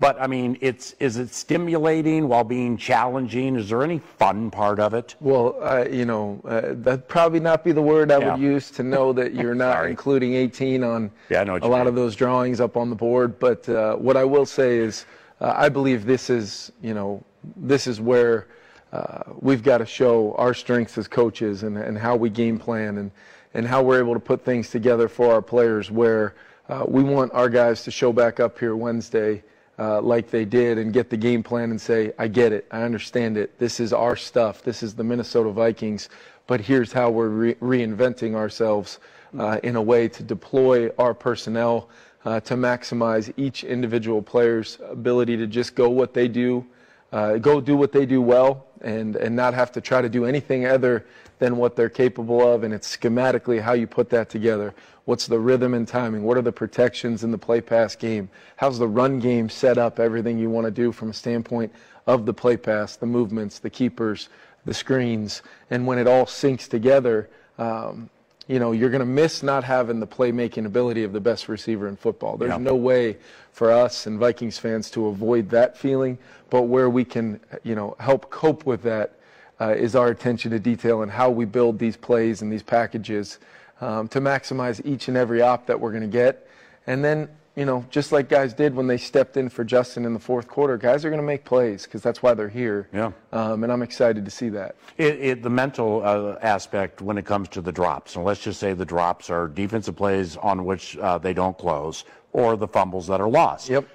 But 0.02 0.20
I 0.20 0.26
mean, 0.26 0.58
it's 0.60 0.96
is 0.98 1.16
it 1.16 1.32
stimulating 1.32 2.26
while 2.26 2.42
being 2.42 2.76
challenging? 2.76 3.54
Is 3.54 3.68
there 3.68 3.84
any 3.84 4.00
fun 4.00 4.50
part 4.50 4.80
of 4.80 4.94
it? 4.94 5.14
Well, 5.20 5.56
uh, 5.62 5.84
you 5.88 6.04
know, 6.06 6.40
uh, 6.44 6.72
that'd 6.72 7.06
probably 7.06 7.38
not 7.38 7.62
be 7.62 7.70
the 7.70 7.82
word 7.82 8.10
I 8.10 8.18
Yeah. 8.18 8.32
would 8.32 8.40
use 8.42 8.72
to 8.72 8.82
know 8.82 9.12
that 9.12 9.32
you're 9.32 9.54
not 9.68 9.86
including 9.86 10.34
18 10.34 10.82
on 10.82 11.12
Yeah, 11.28 11.42
I 11.42 11.44
know 11.44 11.52
what 11.52 11.62
a 11.62 11.68
lot 11.68 11.78
mean. 11.78 11.86
of 11.86 11.94
those 11.94 12.16
drawings 12.16 12.60
up 12.60 12.76
on 12.76 12.90
the 12.90 12.96
board. 12.96 13.38
But 13.38 13.68
uh, 13.68 13.94
what 13.94 14.16
I 14.16 14.24
will 14.24 14.44
say 14.44 14.78
is, 14.78 15.06
uh, 15.40 15.54
I 15.56 15.68
believe 15.68 16.04
this 16.04 16.30
is, 16.30 16.72
you 16.82 16.94
know, 16.94 17.22
this 17.56 17.86
is 17.86 18.00
where 18.00 18.48
uh, 18.92 19.22
we've 19.38 19.62
got 19.62 19.78
to 19.78 19.86
show 19.86 20.34
our 20.36 20.52
strengths 20.52 20.98
as 20.98 21.06
coaches 21.06 21.62
and, 21.62 21.78
and 21.78 21.96
how 21.96 22.16
we 22.16 22.28
game 22.28 22.58
plan 22.58 22.98
and, 22.98 23.12
and 23.54 23.68
how 23.68 23.80
we're 23.84 24.00
able 24.00 24.14
to 24.14 24.20
put 24.20 24.44
things 24.44 24.68
together 24.68 25.06
for 25.06 25.32
our 25.32 25.42
players 25.42 25.92
where 25.92 26.34
uh, 26.68 26.84
we 26.88 27.04
want 27.04 27.30
our 27.34 27.48
guys 27.48 27.84
to 27.84 27.92
show 27.92 28.12
back 28.12 28.40
up 28.40 28.58
here 28.58 28.74
Wednesday 28.74 29.44
uh, 29.78 30.00
like 30.00 30.30
they 30.30 30.44
did 30.44 30.78
and 30.78 30.92
get 30.92 31.10
the 31.10 31.16
game 31.16 31.42
plan 31.42 31.70
and 31.70 31.80
say, 31.80 32.12
I 32.18 32.28
get 32.28 32.52
it, 32.52 32.66
I 32.70 32.82
understand 32.82 33.36
it, 33.36 33.58
this 33.58 33.80
is 33.80 33.92
our 33.92 34.16
stuff, 34.16 34.62
this 34.62 34.82
is 34.82 34.94
the 34.94 35.04
Minnesota 35.04 35.50
Vikings, 35.50 36.08
but 36.46 36.60
here's 36.60 36.92
how 36.92 37.10
we're 37.10 37.28
re- 37.28 37.54
reinventing 37.54 38.34
ourselves 38.34 38.98
uh, 39.38 39.58
in 39.62 39.76
a 39.76 39.82
way 39.82 40.08
to 40.08 40.22
deploy 40.22 40.90
our 40.98 41.14
personnel 41.14 41.88
uh, 42.24 42.40
to 42.40 42.54
maximize 42.54 43.32
each 43.36 43.64
individual 43.64 44.22
player's 44.22 44.78
ability 44.88 45.36
to 45.36 45.46
just 45.46 45.74
go 45.74 45.88
what 45.88 46.14
they 46.14 46.28
do, 46.28 46.64
uh, 47.12 47.36
go 47.38 47.60
do 47.60 47.76
what 47.76 47.92
they 47.92 48.06
do 48.06 48.20
well, 48.20 48.66
and, 48.82 49.16
and 49.16 49.34
not 49.34 49.54
have 49.54 49.72
to 49.72 49.80
try 49.80 50.02
to 50.02 50.08
do 50.08 50.24
anything 50.24 50.66
other 50.66 51.06
than 51.42 51.56
what 51.56 51.74
they're 51.74 51.88
capable 51.88 52.40
of. 52.46 52.62
And 52.62 52.72
it's 52.72 52.96
schematically 52.96 53.60
how 53.60 53.72
you 53.72 53.88
put 53.88 54.08
that 54.10 54.30
together. 54.30 54.72
What's 55.06 55.26
the 55.26 55.40
rhythm 55.40 55.74
and 55.74 55.88
timing? 55.88 56.22
What 56.22 56.36
are 56.36 56.42
the 56.42 56.52
protections 56.52 57.24
in 57.24 57.32
the 57.32 57.38
play 57.38 57.60
pass 57.60 57.96
game? 57.96 58.30
How's 58.54 58.78
the 58.78 58.86
run 58.86 59.18
game 59.18 59.48
set 59.48 59.76
up? 59.76 59.98
Everything 59.98 60.38
you 60.38 60.48
want 60.50 60.66
to 60.66 60.70
do 60.70 60.92
from 60.92 61.10
a 61.10 61.12
standpoint 61.12 61.72
of 62.06 62.26
the 62.26 62.32
play 62.32 62.56
pass, 62.56 62.94
the 62.94 63.06
movements, 63.06 63.58
the 63.58 63.70
keepers, 63.70 64.28
the 64.66 64.72
screens. 64.72 65.42
And 65.68 65.84
when 65.84 65.98
it 65.98 66.06
all 66.06 66.26
syncs 66.26 66.68
together, 66.68 67.28
um, 67.58 68.08
you 68.46 68.60
know, 68.60 68.70
you're 68.70 68.90
going 68.90 69.00
to 69.00 69.04
miss 69.04 69.42
not 69.42 69.64
having 69.64 69.98
the 69.98 70.06
playmaking 70.06 70.64
ability 70.64 71.02
of 71.02 71.12
the 71.12 71.20
best 71.20 71.48
receiver 71.48 71.88
in 71.88 71.96
football. 71.96 72.36
There's 72.36 72.52
Yeah. 72.52 72.58
no 72.58 72.76
way 72.76 73.16
for 73.50 73.72
us 73.72 74.06
and 74.06 74.16
Vikings 74.16 74.58
fans 74.58 74.92
to 74.92 75.06
avoid 75.06 75.50
that 75.50 75.76
feeling, 75.76 76.18
but 76.50 76.62
where 76.62 76.88
we 76.88 77.04
can, 77.04 77.40
you 77.64 77.74
know, 77.74 77.96
help 77.98 78.30
cope 78.30 78.64
with 78.64 78.82
that 78.82 79.14
uh, 79.62 79.74
is 79.74 79.94
our 79.94 80.08
attention 80.08 80.50
to 80.50 80.58
detail 80.58 81.02
and 81.02 81.10
how 81.10 81.30
we 81.30 81.44
build 81.44 81.78
these 81.78 81.96
plays 81.96 82.42
and 82.42 82.52
these 82.52 82.62
packages 82.62 83.38
um, 83.80 84.08
to 84.08 84.20
maximize 84.20 84.84
each 84.84 85.08
and 85.08 85.16
every 85.16 85.40
op 85.40 85.66
that 85.66 85.78
we're 85.78 85.90
going 85.90 86.02
to 86.02 86.08
get. 86.08 86.48
And 86.86 87.04
then 87.04 87.28
you 87.54 87.66
know, 87.66 87.84
just 87.90 88.12
like 88.12 88.30
guys 88.30 88.54
did 88.54 88.74
when 88.74 88.86
they 88.86 88.96
stepped 88.96 89.36
in 89.36 89.50
for 89.50 89.62
Justin 89.62 90.06
in 90.06 90.14
the 90.14 90.18
fourth 90.18 90.48
quarter, 90.48 90.78
guys 90.78 91.04
are 91.04 91.10
going 91.10 91.20
to 91.20 91.26
make 91.26 91.44
plays 91.44 91.84
because 91.84 92.02
that's 92.02 92.22
why 92.22 92.32
they're 92.32 92.48
here. 92.48 92.88
Yeah. 92.92 93.12
Um, 93.30 93.62
and 93.62 93.70
I'm 93.70 93.82
excited 93.82 94.24
to 94.24 94.30
see 94.30 94.48
that. 94.50 94.74
It, 94.96 95.20
it, 95.20 95.42
the 95.42 95.50
mental 95.50 96.02
uh, 96.02 96.38
aspect 96.40 97.02
when 97.02 97.18
it 97.18 97.26
comes 97.26 97.48
to 97.50 97.60
the 97.60 97.72
drops, 97.72 98.16
and 98.16 98.24
let's 98.24 98.40
just 98.40 98.58
say 98.58 98.72
the 98.72 98.86
drops 98.86 99.28
are 99.28 99.48
defensive 99.48 99.96
plays 99.96 100.36
on 100.38 100.64
which 100.64 100.96
uh, 100.96 101.18
they 101.18 101.34
don't 101.34 101.56
close 101.58 102.04
or 102.32 102.56
the 102.56 102.68
fumbles 102.68 103.06
that 103.08 103.20
are 103.20 103.28
lost. 103.28 103.68
Yep. 103.68 103.86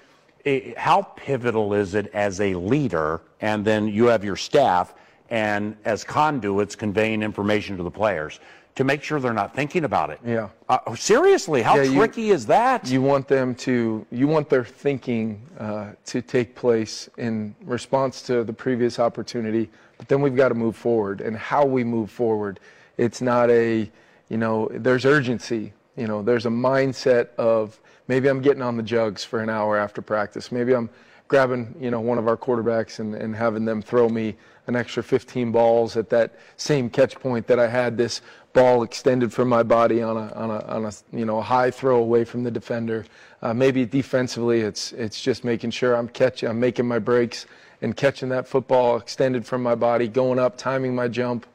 How 0.77 1.01
pivotal 1.01 1.73
is 1.73 1.95
it 1.95 2.07
as 2.13 2.39
a 2.39 2.53
leader, 2.53 3.21
and 3.41 3.65
then 3.65 3.87
you 3.87 4.05
have 4.05 4.23
your 4.23 4.37
staff, 4.37 4.93
and 5.29 5.75
as 5.85 6.03
conduits 6.03 6.75
conveying 6.75 7.21
information 7.23 7.77
to 7.77 7.83
the 7.83 7.91
players? 7.91 8.39
to 8.77 8.83
make 8.83 9.01
sure 9.01 9.19
they're 9.19 9.33
not 9.33 9.55
thinking 9.55 9.85
about 9.85 10.11
it. 10.11 10.19
Yeah. 10.23 10.49
Uh, 10.69 10.93
seriously, 10.93 11.63
how 11.63 11.77
Yeah, 11.77 11.81
you- 11.81 11.95
tricky 11.95 12.29
is 12.29 12.45
that? 12.45 12.87
You 12.87 13.01
want 13.01 13.27
them 13.27 13.55
to, 13.55 14.05
you 14.11 14.27
want 14.27 14.49
their 14.49 14.63
thinking 14.63 15.41
uh, 15.59 15.93
to 16.05 16.21
take 16.21 16.53
place 16.53 17.09
in 17.17 17.55
response 17.65 18.21
to 18.27 18.43
the 18.43 18.53
previous 18.53 18.99
opportunity, 18.99 19.71
but 19.97 20.07
then 20.07 20.21
we've 20.21 20.35
got 20.35 20.49
to 20.49 20.53
move 20.53 20.75
forward. 20.75 21.21
And 21.21 21.35
how 21.35 21.65
we 21.65 21.83
move 21.83 22.11
forward, 22.11 22.59
it's 22.97 23.19
not 23.19 23.49
a, 23.49 23.89
you 24.29 24.37
know, 24.37 24.69
there's 24.71 25.05
urgency. 25.05 25.73
You 25.95 26.05
know, 26.05 26.21
there's 26.21 26.45
a 26.45 26.49
mindset 26.51 27.29
of 27.39 27.79
maybe 28.07 28.27
I'm 28.27 28.43
getting 28.43 28.61
on 28.61 28.77
the 28.77 28.83
jugs 28.83 29.23
for 29.23 29.39
an 29.41 29.49
hour 29.49 29.75
after 29.75 30.03
practice. 30.03 30.51
Maybe 30.51 30.75
I'm 30.75 30.87
grabbing, 31.29 31.73
you 31.79 31.89
know, 31.89 31.99
one 31.99 32.19
of 32.19 32.27
our 32.27 32.37
quarterbacks 32.37 32.99
and, 32.99 33.15
and 33.15 33.35
having 33.35 33.65
them 33.65 33.81
throw 33.81 34.07
me 34.07 34.35
an 34.67 34.75
extra 34.75 35.01
15 35.01 35.51
balls 35.51 35.97
at 35.97 36.09
that 36.09 36.35
same 36.57 36.89
catch 36.89 37.15
point 37.19 37.47
that 37.47 37.59
I 37.59 37.67
had 37.67 37.97
this 37.97 38.21
ball 38.53 38.83
extended 38.83 39.31
from 39.33 39.47
my 39.49 39.63
body 39.63 40.01
on 40.01 40.17
a, 40.17 40.31
on 40.33 40.49
a, 40.51 40.59
on 40.65 40.85
a 40.85 40.91
you 41.11 41.25
know, 41.25 41.39
a 41.39 41.41
high 41.41 41.71
throw 41.71 41.97
away 41.97 42.25
from 42.25 42.43
the 42.43 42.51
defender. 42.51 43.05
Uh, 43.41 43.53
maybe 43.53 43.85
defensively, 43.85 44.61
it's, 44.61 44.91
it's 44.93 45.21
just 45.21 45.43
making 45.43 45.71
sure 45.71 45.95
I'm 45.95 46.09
catching, 46.09 46.49
I'm 46.49 46.59
making 46.59 46.87
my 46.87 46.99
breaks 46.99 47.45
and 47.81 47.95
catching 47.95 48.29
that 48.29 48.47
football 48.47 48.97
extended 48.97 49.45
from 49.45 49.61
my 49.63 49.75
body, 49.75 50.07
going 50.07 50.39
up, 50.39 50.57
timing 50.57 50.95
my 50.95 51.07
jump. 51.07 51.45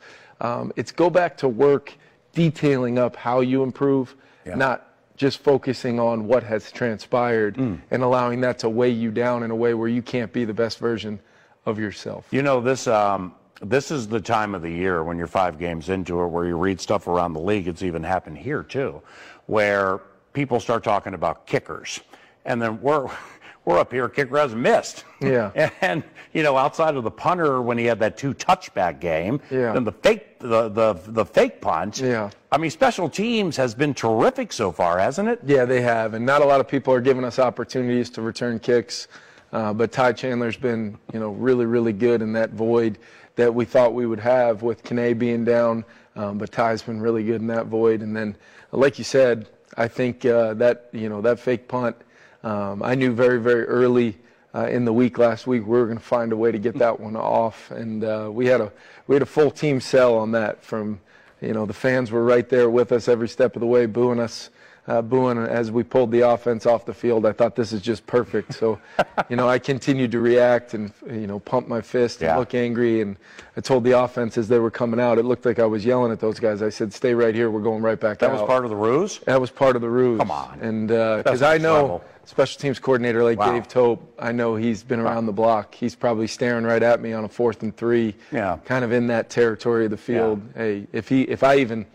Um, 0.40 0.72
it's 0.76 0.92
go 0.92 1.10
back 1.10 1.36
to 1.38 1.48
work, 1.48 1.92
detailing 2.32 2.98
up 2.98 3.16
how 3.16 3.40
you 3.40 3.62
improve, 3.62 4.14
Yeah. 4.46 4.54
not 4.54 4.88
just 5.16 5.40
focusing 5.40 6.00
on 6.00 6.26
what 6.26 6.42
has 6.44 6.72
transpired 6.72 7.56
Mm. 7.56 7.80
and 7.90 8.02
allowing 8.02 8.40
that 8.40 8.58
to 8.60 8.68
weigh 8.68 8.88
you 8.90 9.10
down 9.10 9.42
in 9.42 9.50
a 9.50 9.54
way 9.56 9.74
where 9.74 9.88
you 9.88 10.02
can't 10.02 10.32
be 10.32 10.44
the 10.44 10.54
best 10.54 10.78
version 10.78 11.20
of 11.66 11.78
yourself. 11.78 12.26
You 12.30 12.42
know, 12.42 12.60
this 12.60 12.86
um, 12.86 13.34
this 13.60 13.90
is 13.90 14.08
the 14.08 14.20
time 14.20 14.54
of 14.54 14.62
the 14.62 14.70
year 14.70 15.04
when 15.04 15.16
you're 15.18 15.26
five 15.26 15.58
games 15.58 15.88
into 15.88 16.20
it, 16.22 16.26
where 16.28 16.46
you 16.46 16.56
read 16.56 16.80
stuff 16.80 17.06
around 17.06 17.32
the 17.34 17.40
league. 17.40 17.68
It's 17.68 17.82
even 17.82 18.02
happened 18.02 18.38
here 18.38 18.62
too, 18.62 19.00
where 19.46 20.00
people 20.32 20.58
start 20.60 20.82
talking 20.82 21.14
about 21.14 21.46
kickers, 21.46 22.00
and 22.44 22.60
then 22.60 22.80
we're 22.80 23.08
we're 23.64 23.78
up 23.78 23.92
here. 23.92 24.08
Kicker 24.08 24.36
hasn't 24.36 24.60
missed. 24.60 25.04
Yeah. 25.20 25.70
And 25.80 26.02
you 26.32 26.42
know, 26.42 26.56
outside 26.56 26.96
of 26.96 27.04
the 27.04 27.10
punter 27.10 27.60
when 27.60 27.76
he 27.76 27.84
had 27.84 27.98
that 28.00 28.16
two 28.16 28.32
touchback 28.34 29.00
game, 29.00 29.38
Yeah. 29.50 29.72
then 29.72 29.84
the 29.84 29.92
fake 29.92 30.38
the 30.40 30.68
the 30.68 30.94
the 31.08 31.24
fake 31.24 31.60
punt. 31.60 32.00
Yeah. 32.00 32.30
I 32.50 32.58
mean, 32.58 32.70
special 32.70 33.08
teams 33.08 33.56
has 33.56 33.74
been 33.74 33.94
terrific 33.94 34.52
so 34.52 34.72
far, 34.72 34.98
hasn't 34.98 35.28
it? 35.28 35.40
Yeah, 35.46 35.64
they 35.64 35.80
have, 35.82 36.12
and 36.14 36.26
not 36.26 36.42
a 36.42 36.44
lot 36.44 36.60
of 36.60 36.66
people 36.68 36.92
are 36.92 37.00
giving 37.00 37.24
us 37.24 37.38
opportunities 37.38 38.10
to 38.10 38.22
return 38.22 38.58
kicks. 38.58 39.08
Uh, 39.52 39.72
but 39.72 39.92
Ty 39.92 40.12
Chandler's 40.12 40.56
been, 40.56 40.98
you 41.12 41.20
know, 41.20 41.30
really, 41.30 41.66
really 41.66 41.92
good 41.92 42.22
in 42.22 42.32
that 42.32 42.50
void 42.50 42.98
that 43.36 43.54
we 43.54 43.64
thought 43.64 43.94
we 43.94 44.06
would 44.06 44.20
have 44.20 44.62
with 44.62 44.82
Kane 44.82 45.18
being 45.18 45.44
down. 45.44 45.84
Um, 46.16 46.38
but 46.38 46.52
Ty's 46.52 46.82
been 46.82 47.00
really 47.00 47.24
good 47.24 47.40
in 47.40 47.46
that 47.48 47.66
void. 47.66 48.02
And 48.02 48.14
then, 48.14 48.36
like 48.70 48.98
you 48.98 49.04
said, 49.04 49.48
I 49.76 49.88
think 49.88 50.24
uh, 50.24 50.54
that, 50.54 50.88
you 50.92 51.08
know, 51.08 51.20
that 51.22 51.38
fake 51.38 51.68
punt. 51.68 51.96
Um, 52.42 52.82
I 52.82 52.94
knew 52.94 53.12
very, 53.12 53.40
very 53.40 53.64
early 53.64 54.18
uh, 54.54 54.66
in 54.66 54.84
the 54.84 54.92
week 54.92 55.18
last 55.18 55.46
week 55.46 55.62
we 55.62 55.78
were 55.78 55.86
going 55.86 55.98
to 55.98 56.04
find 56.04 56.32
a 56.32 56.36
way 56.36 56.52
to 56.52 56.58
get 56.58 56.76
that 56.78 56.98
one 56.98 57.16
off, 57.16 57.70
and 57.70 58.04
uh, 58.04 58.28
we 58.30 58.46
had 58.46 58.60
a 58.60 58.72
we 59.06 59.14
had 59.14 59.22
a 59.22 59.26
full 59.26 59.50
team 59.50 59.80
sell 59.80 60.16
on 60.16 60.32
that. 60.32 60.62
From, 60.62 61.00
you 61.40 61.52
know, 61.52 61.66
the 61.66 61.72
fans 61.72 62.10
were 62.10 62.24
right 62.24 62.48
there 62.48 62.68
with 62.68 62.92
us 62.92 63.08
every 63.08 63.28
step 63.28 63.56
of 63.56 63.60
the 63.60 63.66
way, 63.66 63.86
booing 63.86 64.20
us 64.20 64.50
uh, 64.88 65.00
booing 65.00 65.38
as 65.38 65.70
we 65.70 65.82
pulled 65.84 66.10
the 66.10 66.20
offense 66.28 66.66
off 66.66 66.84
the 66.84 66.92
field. 66.94 67.24
I 67.24 67.30
thought 67.32 67.54
this 67.54 67.72
is 67.72 67.80
just 67.80 68.04
perfect. 68.06 68.54
So, 68.54 68.80
you 69.28 69.36
know, 69.36 69.48
I 69.48 69.58
continued 69.60 70.10
to 70.12 70.20
react 70.20 70.74
and 70.74 70.92
you 71.08 71.26
know 71.28 71.38
pump 71.38 71.68
my 71.68 71.80
fist 71.80 72.20
and 72.20 72.26
Yeah. 72.28 72.36
look 72.36 72.54
angry. 72.54 73.00
And 73.00 73.16
I 73.56 73.60
told 73.60 73.84
the 73.84 73.92
offense 73.98 74.36
as 74.38 74.48
they 74.48 74.58
were 74.58 74.70
coming 74.72 74.98
out, 74.98 75.18
it 75.18 75.24
looked 75.24 75.46
like 75.46 75.58
I 75.60 75.66
was 75.66 75.84
yelling 75.84 76.10
at 76.10 76.18
those 76.20 76.40
guys. 76.40 76.62
I 76.62 76.68
said, 76.70 76.92
"Stay 76.92 77.14
right 77.14 77.34
here. 77.34 77.50
We're 77.50 77.60
going 77.60 77.82
right 77.82 77.98
back 78.00 78.18
That 78.18 78.30
out." 78.30 78.40
was 78.40 78.42
part 78.42 78.64
of 78.64 78.70
the 78.70 78.76
ruse. 78.76 79.18
That 79.20 79.40
was 79.40 79.50
part 79.50 79.76
of 79.76 79.82
the 79.82 79.88
ruse. 79.90 80.18
Come 80.18 80.30
on. 80.32 80.58
And 80.60 80.88
because 80.88 81.42
I 81.42 81.58
know 81.58 81.74
level. 81.82 82.04
special 82.24 82.60
teams 82.60 82.78
coordinator 82.80 83.22
like 83.22 83.38
Wow. 83.38 83.52
Dave 83.52 83.68
Toub, 83.68 84.00
I 84.18 84.32
know 84.32 84.56
he's 84.56 84.82
been 84.82 84.98
around 85.00 85.26
the 85.26 85.32
block. 85.32 85.74
He's 85.76 85.94
probably 85.94 86.26
staring 86.26 86.64
right 86.64 86.82
at 86.82 87.00
me 87.00 87.12
on 87.12 87.24
a 87.24 87.28
fourth 87.28 87.62
and 87.62 87.76
three. 87.76 88.16
Yeah. 88.32 88.58
Kind 88.64 88.84
of 88.84 88.90
in 88.90 89.06
that 89.08 89.30
territory 89.30 89.84
of 89.84 89.92
the 89.92 89.96
field. 89.96 90.42
Hey, 90.56 90.86
if 90.92 91.08
he, 91.08 91.22
if 91.22 91.44
I 91.44 91.56
even, 91.58 91.86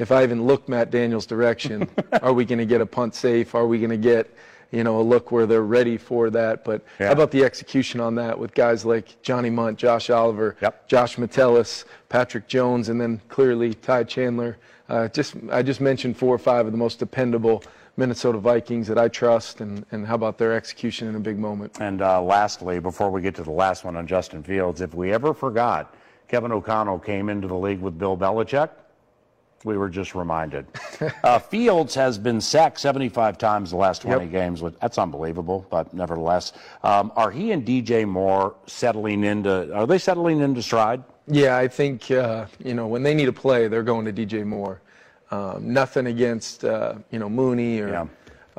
if 0.00 0.10
I 0.12 0.22
even 0.22 0.44
look 0.46 0.68
Matt 0.68 0.90
Daniels' 0.90 1.26
direction, 1.26 1.88
are 2.22 2.32
we 2.32 2.44
going 2.44 2.58
to 2.58 2.66
get 2.66 2.80
a 2.80 2.86
punt 2.86 3.14
safe? 3.14 3.54
Are 3.54 3.66
we 3.66 3.78
going 3.78 3.90
to 3.90 3.96
get, 3.96 4.32
you 4.70 4.84
know, 4.84 5.00
a 5.00 5.02
look 5.02 5.30
where 5.30 5.46
they're 5.46 5.62
ready 5.62 5.96
for 5.98 6.30
that? 6.30 6.64
But 6.64 6.82
Yeah. 6.98 7.08
how 7.08 7.12
about 7.12 7.30
the 7.30 7.44
execution 7.44 8.00
on 8.00 8.14
that 8.16 8.38
with 8.38 8.54
guys 8.54 8.84
like 8.84 9.20
Johnny 9.22 9.50
Mundt, 9.50 9.78
Josh 9.78 10.10
Oliver, 10.10 10.56
Yep. 10.62 10.88
Josh 10.88 11.18
Metellus, 11.18 11.84
Patrick 12.08 12.48
Jones, 12.48 12.88
and 12.88 13.00
then 13.00 13.20
clearly 13.28 13.74
Ty 13.74 14.04
Chandler. 14.04 14.56
Uh, 14.88 15.06
just 15.08 15.36
I 15.52 15.62
just 15.62 15.80
mentioned 15.80 16.16
four 16.16 16.34
or 16.34 16.38
five 16.38 16.66
of 16.66 16.72
the 16.72 16.78
most 16.78 16.98
dependable 16.98 17.62
Minnesota 17.96 18.38
Vikings 18.38 18.88
that 18.88 18.98
I 18.98 19.08
trust, 19.08 19.60
and, 19.60 19.84
and 19.92 20.06
how 20.06 20.14
about 20.14 20.38
their 20.38 20.52
execution 20.54 21.06
in 21.06 21.14
a 21.16 21.20
big 21.20 21.38
moment? 21.38 21.76
And 21.80 22.00
uh, 22.02 22.20
lastly, 22.22 22.80
before 22.80 23.10
we 23.10 23.20
get 23.20 23.34
to 23.36 23.42
the 23.42 23.50
last 23.50 23.84
one 23.84 23.94
on 23.96 24.06
Justin 24.06 24.42
Fields, 24.42 24.80
if 24.80 24.94
we 24.94 25.12
ever 25.12 25.34
forgot, 25.34 25.94
Kevin 26.26 26.50
O'Connell 26.50 26.98
came 26.98 27.28
into 27.28 27.46
the 27.46 27.54
league 27.56 27.80
with 27.80 27.98
Bill 27.98 28.16
Belichick. 28.16 28.70
We 29.62 29.76
were 29.76 29.90
just 29.90 30.14
reminded. 30.14 30.66
uh, 31.24 31.38
Fields 31.38 31.94
has 31.94 32.18
been 32.18 32.40
sacked 32.40 32.80
75 32.80 33.36
times 33.36 33.70
the 33.70 33.76
last 33.76 34.00
20 34.02 34.24
Yep. 34.24 34.32
games. 34.32 34.62
With, 34.62 34.78
that's 34.80 34.96
unbelievable, 34.96 35.66
but 35.68 35.92
nevertheless, 35.92 36.52
um, 36.82 37.12
are 37.14 37.30
he 37.30 37.52
and 37.52 37.64
DJ 37.66 38.06
Moore 38.08 38.54
settling 38.66 39.22
into? 39.22 39.74
Are 39.74 39.86
they 39.86 39.98
settling 39.98 40.40
into 40.40 40.62
stride? 40.62 41.02
Yeah, 41.26 41.58
I 41.58 41.68
think 41.68 42.10
uh, 42.10 42.46
you 42.64 42.72
know 42.74 42.86
when 42.86 43.02
they 43.02 43.12
need 43.14 43.26
to 43.26 43.32
play, 43.34 43.68
they're 43.68 43.82
going 43.82 44.06
to 44.06 44.12
DJ 44.12 44.44
Moore. 44.46 44.80
Um, 45.30 45.72
nothing 45.72 46.06
against 46.06 46.64
uh, 46.64 46.94
you 47.10 47.18
know 47.18 47.28
Mooney 47.28 47.80
or 47.80 47.88
Yeah. 47.90 48.06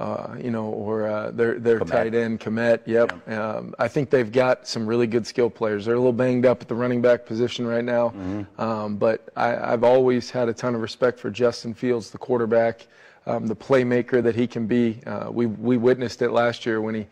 Uh, 0.01 0.35
you 0.43 0.49
know 0.49 0.65
or 0.65 1.05
uh, 1.07 1.29
their 1.31 1.59
their 1.59 1.79
Kmet. 1.79 1.87
tight 1.91 2.15
end 2.15 2.39
Kmet. 2.39 2.79
Yep. 2.87 3.29
Um, 3.29 3.75
I 3.77 3.87
think 3.87 4.09
they've 4.09 4.31
got 4.31 4.67
some 4.67 4.87
really 4.87 5.05
good 5.05 5.27
skill 5.27 5.49
players. 5.49 5.85
They're 5.85 5.93
a 5.93 5.99
little 5.99 6.11
banged 6.25 6.43
up 6.45 6.59
at 6.63 6.67
the 6.67 6.73
running 6.73 7.01
back 7.03 7.25
position 7.25 7.67
right 7.67 7.83
now, 7.85 8.09
Mm-hmm. 8.09 8.59
um, 8.59 8.97
but 8.97 9.29
I, 9.35 9.73
I've 9.73 9.83
always 9.83 10.31
had 10.31 10.49
a 10.49 10.53
ton 10.53 10.73
of 10.73 10.81
respect 10.81 11.19
for 11.19 11.29
Justin 11.29 11.75
Fields, 11.75 12.09
the 12.09 12.17
quarterback, 12.17 12.87
um, 13.27 13.45
the 13.45 13.55
playmaker 13.55 14.23
that 14.23 14.33
he 14.35 14.47
can 14.47 14.65
be. 14.65 14.99
Uh, 15.05 15.27
we 15.31 15.45
we 15.45 15.77
witnessed 15.77 16.23
it 16.23 16.31
last 16.31 16.65
year 16.65 16.81
when 16.81 16.95
he. 16.95 17.05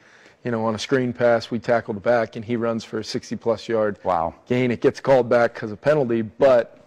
You 0.45 0.51
know, 0.51 0.65
on 0.65 0.73
a 0.73 0.79
screen 0.79 1.11
pass, 1.11 1.51
we 1.51 1.59
tackled 1.59 2.01
back, 2.01 2.37
and 2.37 2.45
he 2.45 2.55
runs 2.55 2.85
for 2.85 2.99
a 2.99 3.03
60-plus 3.03 3.67
yard 3.67 3.99
Wow. 4.05 4.33
gain. 4.47 4.71
It 4.71 4.79
gets 4.79 5.01
called 5.01 5.27
back 5.27 5.53
because 5.53 5.69
of 5.73 5.81
penalty, 5.81 6.21
but 6.21 6.78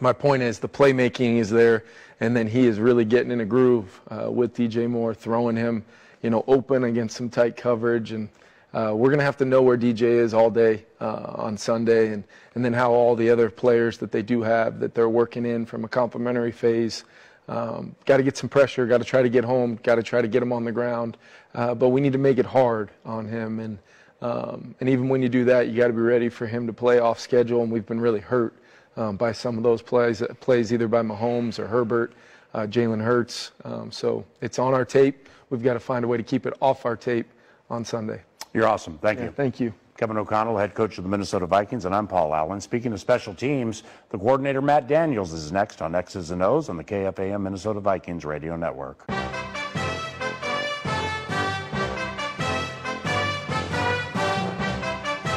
my 0.00 0.12
point 0.12 0.42
is 0.42 0.58
the 0.58 0.68
playmaking 0.68 1.38
is 1.38 1.50
there, 1.50 1.84
and 2.20 2.36
then 2.36 2.46
he 2.46 2.66
is 2.66 2.78
really 2.78 3.04
getting 3.04 3.30
in 3.30 3.40
a 3.40 3.44
groove 3.44 4.00
uh, 4.10 4.30
with 4.30 4.54
DJ 4.54 4.88
Moore, 4.88 5.14
throwing 5.14 5.56
him, 5.56 5.84
you 6.22 6.30
know, 6.30 6.44
open 6.46 6.84
against 6.84 7.16
some 7.16 7.28
tight 7.28 7.56
coverage, 7.56 8.12
and 8.12 8.28
uh, 8.74 8.92
we're 8.94 9.10
gonna 9.10 9.22
have 9.22 9.36
to 9.38 9.44
know 9.44 9.62
where 9.62 9.76
DJ 9.76 10.02
is 10.02 10.34
all 10.34 10.50
day 10.50 10.84
uh, 11.00 11.32
on 11.36 11.56
Sunday, 11.56 12.12
and 12.12 12.24
and 12.54 12.64
then 12.64 12.72
how 12.72 12.90
all 12.92 13.14
the 13.14 13.28
other 13.28 13.50
players 13.50 13.98
that 13.98 14.10
they 14.10 14.22
do 14.22 14.42
have 14.42 14.80
that 14.80 14.94
they're 14.94 15.08
working 15.08 15.44
in 15.46 15.66
from 15.66 15.84
a 15.84 15.88
complementary 15.88 16.52
phase. 16.52 17.04
Um, 17.48 17.94
got 18.06 18.16
to 18.16 18.22
get 18.22 18.36
some 18.36 18.48
pressure. 18.48 18.86
Got 18.86 18.98
to 18.98 19.04
try 19.04 19.22
to 19.22 19.28
get 19.28 19.44
home. 19.44 19.78
Got 19.82 19.96
to 19.96 20.02
try 20.02 20.20
to 20.20 20.26
get 20.26 20.42
him 20.42 20.52
on 20.52 20.64
the 20.64 20.72
ground. 20.72 21.16
Uh, 21.54 21.74
but 21.74 21.90
we 21.90 22.00
need 22.00 22.12
to 22.12 22.18
make 22.18 22.38
it 22.38 22.46
hard 22.46 22.90
on 23.04 23.26
him. 23.28 23.60
And 23.60 23.78
um, 24.22 24.74
and 24.80 24.88
even 24.88 25.08
when 25.08 25.22
you 25.22 25.28
do 25.28 25.44
that, 25.44 25.68
you 25.68 25.76
got 25.76 25.88
to 25.88 25.92
be 25.92 26.00
ready 26.00 26.28
for 26.28 26.46
him 26.46 26.66
to 26.66 26.72
play 26.72 26.98
off 26.98 27.20
schedule. 27.20 27.62
And 27.62 27.70
we've 27.70 27.86
been 27.86 28.00
really 28.00 28.20
hurt 28.20 28.54
um, 28.96 29.16
by 29.16 29.32
some 29.32 29.56
of 29.56 29.62
those 29.62 29.82
plays. 29.82 30.22
Plays 30.40 30.72
either 30.72 30.88
by 30.88 31.02
Mahomes 31.02 31.58
or 31.58 31.66
Herbert, 31.66 32.12
uh, 32.54 32.60
Jalen 32.66 33.02
Hurts. 33.02 33.52
Um, 33.64 33.90
so 33.90 34.24
it's 34.40 34.58
on 34.58 34.74
our 34.74 34.84
tape. 34.84 35.28
We've 35.50 35.62
got 35.62 35.74
to 35.74 35.80
find 35.80 36.04
a 36.04 36.08
way 36.08 36.16
to 36.16 36.22
keep 36.22 36.46
it 36.46 36.54
off 36.60 36.84
our 36.86 36.96
tape 36.96 37.26
on 37.70 37.84
Sunday. 37.84 38.20
You're 38.54 38.66
awesome. 38.66 38.98
Thank 38.98 39.18
Yeah, 39.18 39.26
you. 39.26 39.30
thank 39.32 39.60
you. 39.60 39.72
Kevin 39.96 40.18
O'Connell, 40.18 40.58
head 40.58 40.74
coach 40.74 40.98
of 40.98 41.04
the 41.04 41.10
Minnesota 41.10 41.46
Vikings, 41.46 41.86
and 41.86 41.94
I'm 41.94 42.06
Paul 42.06 42.34
Allen. 42.34 42.60
Speaking 42.60 42.92
of 42.92 43.00
special 43.00 43.32
teams, 43.34 43.82
the 44.10 44.18
coordinator 44.18 44.60
Matt 44.60 44.88
Daniels 44.88 45.32
is 45.32 45.50
next 45.52 45.80
on 45.80 45.94
X's 45.94 46.32
and 46.32 46.42
O's 46.42 46.68
on 46.68 46.76
the 46.76 46.84
KFAN 46.84 47.40
Minnesota 47.40 47.80
Vikings 47.80 48.24
Radio 48.26 48.56
Network. 48.56 49.06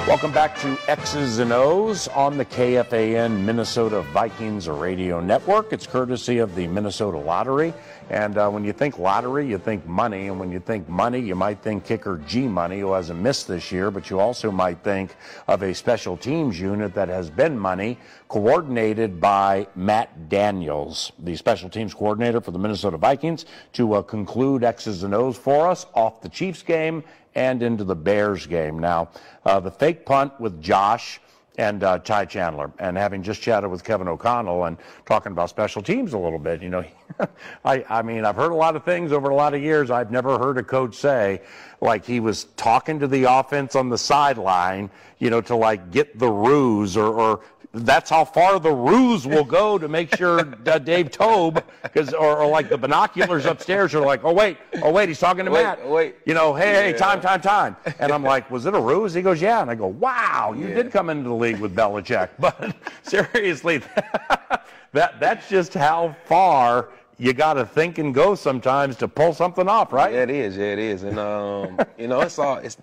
Welcome 0.09 0.31
back 0.31 0.57
to 0.61 0.75
X's 0.87 1.37
and 1.37 1.53
O's 1.53 2.07
on 2.07 2.35
the 2.39 2.45
KFAN 2.45 3.45
Minnesota 3.45 4.01
Vikings 4.11 4.67
Radio 4.67 5.19
Network. 5.19 5.71
It's 5.71 5.85
courtesy 5.85 6.39
of 6.39 6.55
the 6.55 6.65
Minnesota 6.65 7.19
Lottery. 7.19 7.75
And 8.09 8.37
uh, 8.37 8.49
when 8.49 8.63
you 8.63 8.73
think 8.73 8.97
lottery, 8.97 9.47
you 9.47 9.59
think 9.59 9.85
money. 9.85 10.27
And 10.27 10.39
when 10.39 10.51
you 10.51 10.59
think 10.59 10.89
money, 10.89 11.19
you 11.19 11.35
might 11.35 11.61
think 11.61 11.85
kicker 11.85 12.19
G 12.27 12.47
Money, 12.47 12.79
who 12.79 12.91
hasn't 12.93 13.19
missed 13.19 13.47
this 13.47 13.71
year, 13.71 13.91
but 13.91 14.09
you 14.09 14.19
also 14.19 14.51
might 14.51 14.83
think 14.83 15.15
of 15.47 15.61
a 15.61 15.73
special 15.73 16.17
teams 16.17 16.59
unit 16.59 16.93
that 16.95 17.07
has 17.07 17.29
been 17.29 17.57
money, 17.57 17.99
coordinated 18.27 19.21
by 19.21 19.67
Matt 19.75 20.27
Daniels, 20.27 21.11
the 21.19 21.35
special 21.35 21.69
teams 21.69 21.93
coordinator 21.93 22.41
for 22.41 22.51
the 22.51 22.59
Minnesota 22.59 22.97
Vikings, 22.97 23.45
to 23.73 23.93
uh, 23.93 24.01
conclude 24.01 24.63
X's 24.63 25.03
and 25.03 25.13
O's 25.13 25.37
for 25.37 25.67
us 25.67 25.85
off 25.93 26.21
the 26.21 26.29
Chiefs 26.29 26.63
game 26.63 27.03
and 27.35 27.61
into 27.61 27.83
the 27.83 27.95
Bears 27.95 28.47
game. 28.47 28.79
Now, 28.79 29.09
uh, 29.45 29.59
the 29.59 29.71
fake 29.71 30.05
punt 30.05 30.39
with 30.39 30.61
Josh 30.61 31.21
and 31.59 31.83
uh, 31.83 31.99
Ty 31.99 32.23
Chandler, 32.23 32.71
and 32.79 32.95
having 32.95 33.21
just 33.21 33.41
chatted 33.41 33.69
with 33.69 33.83
Kevin 33.83 34.07
O'Connell 34.07 34.63
and 34.63 34.77
talking 35.05 35.33
about 35.33 35.49
special 35.49 35.81
teams 35.81 36.13
a 36.13 36.17
little 36.17 36.39
bit, 36.39 36.61
you 36.61 36.69
know, 36.69 36.85
I, 37.65 37.83
I 37.89 38.01
mean, 38.01 38.23
I've 38.23 38.37
heard 38.37 38.53
a 38.53 38.55
lot 38.55 38.77
of 38.77 38.85
things 38.85 39.11
over 39.11 39.27
a 39.27 39.35
lot 39.35 39.53
of 39.53 39.61
years. 39.61 39.91
I've 39.91 40.09
never 40.09 40.39
heard 40.39 40.57
a 40.57 40.63
coach 40.63 40.95
say, 40.95 41.41
like 41.81 42.05
he 42.05 42.21
was 42.21 42.45
talking 42.55 42.97
to 42.99 43.07
the 43.07 43.25
offense 43.25 43.75
on 43.75 43.89
the 43.89 43.97
sideline, 43.97 44.89
you 45.19 45.29
know, 45.29 45.41
to 45.41 45.55
like 45.57 45.91
get 45.91 46.17
the 46.17 46.29
ruse 46.29 46.95
or, 46.95 47.07
or 47.07 47.41
that's 47.71 48.09
how 48.09 48.25
far 48.25 48.59
the 48.59 48.71
ruse 48.71 49.27
will 49.27 49.43
go 49.43 49.77
to 49.77 49.87
make 49.87 50.15
sure 50.15 50.43
Dave 50.43 51.11
Toub, 51.11 51.63
because 51.83 52.13
or, 52.13 52.37
or, 52.37 52.47
like 52.47 52.67
the 52.67 52.77
binoculars 52.77 53.45
upstairs 53.45 53.93
are 53.93 54.03
like, 54.03 54.23
oh 54.23 54.33
wait, 54.33 54.57
oh 54.81 54.91
wait, 54.91 55.09
he's 55.09 55.19
talking 55.19 55.45
to 55.45 55.51
wait, 55.51 55.63
Matt. 55.63 55.87
Wait, 55.87 56.15
you 56.25 56.33
know, 56.33 56.53
hey, 56.55 56.73
yeah. 56.73 56.81
hey, 56.91 56.93
time, 56.93 57.21
time, 57.21 57.41
time. 57.41 57.75
And 57.99 58.11
I'm 58.11 58.23
like, 58.33 58.49
was 58.49 58.65
it 58.65 58.73
a 58.73 58.79
ruse? 58.79 59.13
He 59.13 59.21
goes, 59.21 59.39
yeah. 59.39 59.61
And 59.61 59.69
I 59.69 59.75
go, 59.75 59.87
wow, 59.87 60.53
you 60.57 60.67
yeah. 60.67 60.75
did 60.75 60.91
come 60.91 61.11
into 61.11 61.29
the 61.29 61.35
league 61.35 61.59
with 61.59 61.75
Belichick. 61.75 62.29
But 62.39 62.75
seriously, 63.03 63.77
that 64.93 65.19
that's 65.19 65.47
just 65.47 65.73
how 65.73 66.15
far 66.25 66.89
you 67.19 67.33
got 67.33 67.53
to 67.53 67.65
think 67.65 67.97
and 67.97 68.15
go 68.15 68.33
sometimes 68.33 68.95
to 68.97 69.07
pull 69.07 69.33
something 69.33 69.67
off, 69.67 69.93
right? 69.93 70.13
Yeah, 70.13 70.23
it 70.23 70.29
is. 70.31 70.57
Yeah, 70.57 70.73
it 70.73 70.79
is. 70.79 71.03
And 71.03 71.19
um, 71.19 71.77
you 71.97 72.07
know, 72.07 72.21
it's 72.21 72.39
all 72.39 72.57
it's 72.57 72.77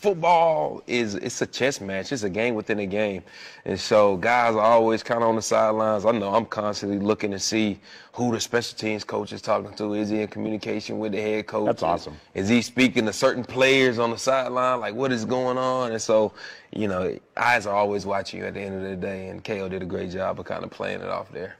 football 0.00 0.82
is 0.86 1.14
it's 1.14 1.42
a 1.42 1.46
chess 1.46 1.80
match. 1.80 2.10
It's 2.10 2.22
a 2.22 2.30
game 2.30 2.54
within 2.54 2.78
a 2.78 2.86
game, 2.86 3.22
and 3.66 3.78
so 3.78 4.16
guys 4.16 4.54
are 4.54 4.60
always 4.60 5.02
kind 5.02 5.22
of 5.22 5.28
on 5.28 5.36
the 5.36 5.42
sidelines. 5.42 6.06
I 6.06 6.12
know 6.12 6.34
I'm 6.34 6.46
constantly 6.46 6.98
looking 6.98 7.30
to 7.32 7.38
see 7.38 7.78
who 8.12 8.32
the 8.32 8.40
special 8.40 8.76
teams 8.78 9.04
coach 9.04 9.32
is 9.32 9.42
talking 9.42 9.72
to. 9.74 9.94
Is 9.94 10.08
he 10.08 10.22
in 10.22 10.28
communication 10.28 10.98
with 10.98 11.12
the 11.12 11.20
head 11.20 11.46
coach? 11.46 11.66
That's 11.66 11.82
awesome. 11.82 12.16
Is 12.34 12.48
he 12.48 12.62
speaking 12.62 13.04
to 13.06 13.12
certain 13.12 13.44
players 13.44 13.98
on 13.98 14.10
the 14.10 14.18
sideline? 14.18 14.80
Like 14.80 14.94
what 14.94 15.12
is 15.12 15.24
going 15.24 15.58
on? 15.58 15.92
And 15.92 16.00
so, 16.00 16.32
you 16.72 16.88
know, 16.88 17.16
eyes 17.36 17.66
are 17.66 17.74
always 17.74 18.06
watching 18.06 18.40
you 18.40 18.46
at 18.46 18.54
the 18.54 18.60
end 18.60 18.76
of 18.76 18.82
the 18.82 18.96
day. 18.96 19.28
And 19.28 19.44
KO 19.44 19.68
did 19.68 19.82
a 19.82 19.86
great 19.86 20.10
job 20.10 20.40
of 20.40 20.46
kind 20.46 20.64
of 20.64 20.70
playing 20.70 21.02
it 21.02 21.08
off 21.08 21.30
there. 21.30 21.56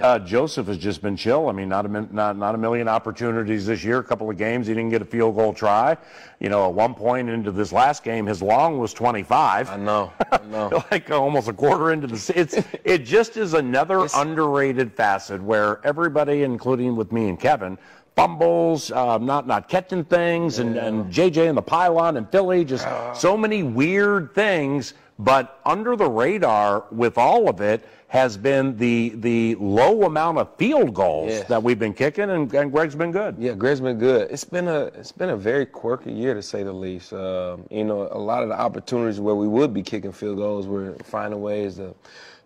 Uh, 0.00 0.18
Joseph 0.20 0.68
has 0.68 0.78
just 0.78 1.02
been 1.02 1.16
chill. 1.16 1.48
I 1.48 1.52
mean, 1.52 1.68
not 1.68 1.84
a 1.84 1.88
not 1.88 2.36
not 2.36 2.54
a 2.54 2.58
million 2.58 2.86
opportunities 2.86 3.66
this 3.66 3.82
year. 3.82 3.98
A 3.98 4.04
couple 4.04 4.30
of 4.30 4.36
games, 4.36 4.68
he 4.68 4.74
didn't 4.74 4.90
get 4.90 5.02
a 5.02 5.04
field 5.04 5.34
goal 5.34 5.52
try. 5.52 5.96
You 6.38 6.48
know, 6.48 6.68
at 6.68 6.74
one 6.74 6.94
point 6.94 7.28
into 7.28 7.50
this 7.50 7.72
last 7.72 8.04
game, 8.04 8.26
his 8.26 8.42
long 8.42 8.78
was 8.78 8.94
25. 8.94 9.70
I 9.70 9.76
know, 9.76 10.12
I 10.30 10.40
know. 10.50 10.84
like 10.92 11.10
almost 11.10 11.48
a 11.48 11.52
quarter 11.52 11.90
into 11.90 12.06
the. 12.06 12.32
It's 12.36 12.62
it 12.84 12.98
just 13.04 13.36
is 13.36 13.54
another 13.54 14.04
it's, 14.04 14.14
underrated 14.16 14.94
facet 14.94 15.42
where 15.42 15.84
everybody, 15.84 16.44
including 16.44 16.94
with 16.94 17.10
me 17.10 17.28
and 17.28 17.38
Kevin, 17.38 17.76
fumbles, 18.14 18.92
uh, 18.92 19.18
not 19.18 19.48
not 19.48 19.68
catching 19.68 20.04
things, 20.04 20.60
and, 20.60 20.76
and 20.76 21.12
JJ 21.12 21.48
and 21.48 21.58
the 21.58 21.62
pylon 21.62 22.16
and 22.16 22.30
Philly, 22.30 22.64
just 22.64 22.86
uh, 22.86 23.14
so 23.14 23.36
many 23.36 23.64
weird 23.64 24.32
things. 24.34 24.94
But 25.24 25.60
under 25.66 25.96
the 25.96 26.08
radar 26.08 26.84
with 26.90 27.18
all 27.18 27.48
of 27.48 27.60
it 27.60 27.86
has 28.08 28.36
been 28.36 28.76
the 28.76 29.10
the 29.16 29.54
low 29.56 30.04
amount 30.04 30.38
of 30.38 30.56
field 30.56 30.94
goals 30.94 31.30
yes. 31.30 31.48
that 31.48 31.62
we've 31.62 31.78
been 31.78 31.92
kicking, 31.92 32.30
and, 32.30 32.52
and, 32.54 32.72
Greg's 32.72 32.96
been 32.96 33.12
good. 33.12 33.36
Yeah, 33.38 33.52
Greg's 33.52 33.80
been 33.80 33.98
good. 33.98 34.30
It's 34.30 34.44
been 34.44 34.66
a 34.66 34.84
it's 34.86 35.12
been 35.12 35.30
a 35.30 35.36
very 35.36 35.66
quirky 35.66 36.10
year 36.10 36.32
to 36.34 36.42
say 36.42 36.62
the 36.62 36.72
least. 36.72 37.12
Um, 37.12 37.66
you 37.70 37.84
know, 37.84 38.08
a 38.10 38.18
lot 38.18 38.42
of 38.42 38.48
the 38.48 38.58
opportunities 38.58 39.20
where 39.20 39.34
we 39.34 39.46
would 39.46 39.74
be 39.74 39.82
kicking 39.82 40.10
field 40.10 40.38
goals, 40.38 40.66
we're 40.66 40.94
finding 41.04 41.40
ways 41.40 41.76
to 41.76 41.94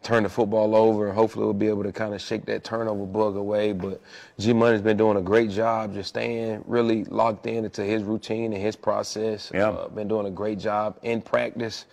turn 0.04 0.22
the 0.22 0.28
football 0.28 0.76
over, 0.76 1.10
hopefully 1.12 1.44
we'll 1.44 1.54
be 1.54 1.66
able 1.66 1.82
to 1.82 1.90
kind 1.90 2.12
of 2.12 2.20
shake 2.20 2.44
that 2.44 2.62
turnover 2.62 3.06
bug 3.06 3.36
away. 3.36 3.72
But 3.72 4.00
G 4.38 4.52
Money's 4.52 4.82
been 4.82 4.96
doing 4.96 5.16
a 5.16 5.22
great 5.22 5.50
job 5.50 5.94
just 5.94 6.08
staying 6.08 6.64
really 6.66 7.04
locked 7.04 7.46
in 7.46 7.64
into 7.64 7.84
his 7.84 8.02
routine 8.02 8.52
and 8.52 8.60
his 8.62 8.74
process. 8.74 9.50
Yeah. 9.54 9.68
Uh, 9.68 9.88
been 9.88 10.08
doing 10.08 10.26
a 10.26 10.30
great 10.30 10.58
job 10.58 10.98
in 11.02 11.22
practice. 11.22 11.86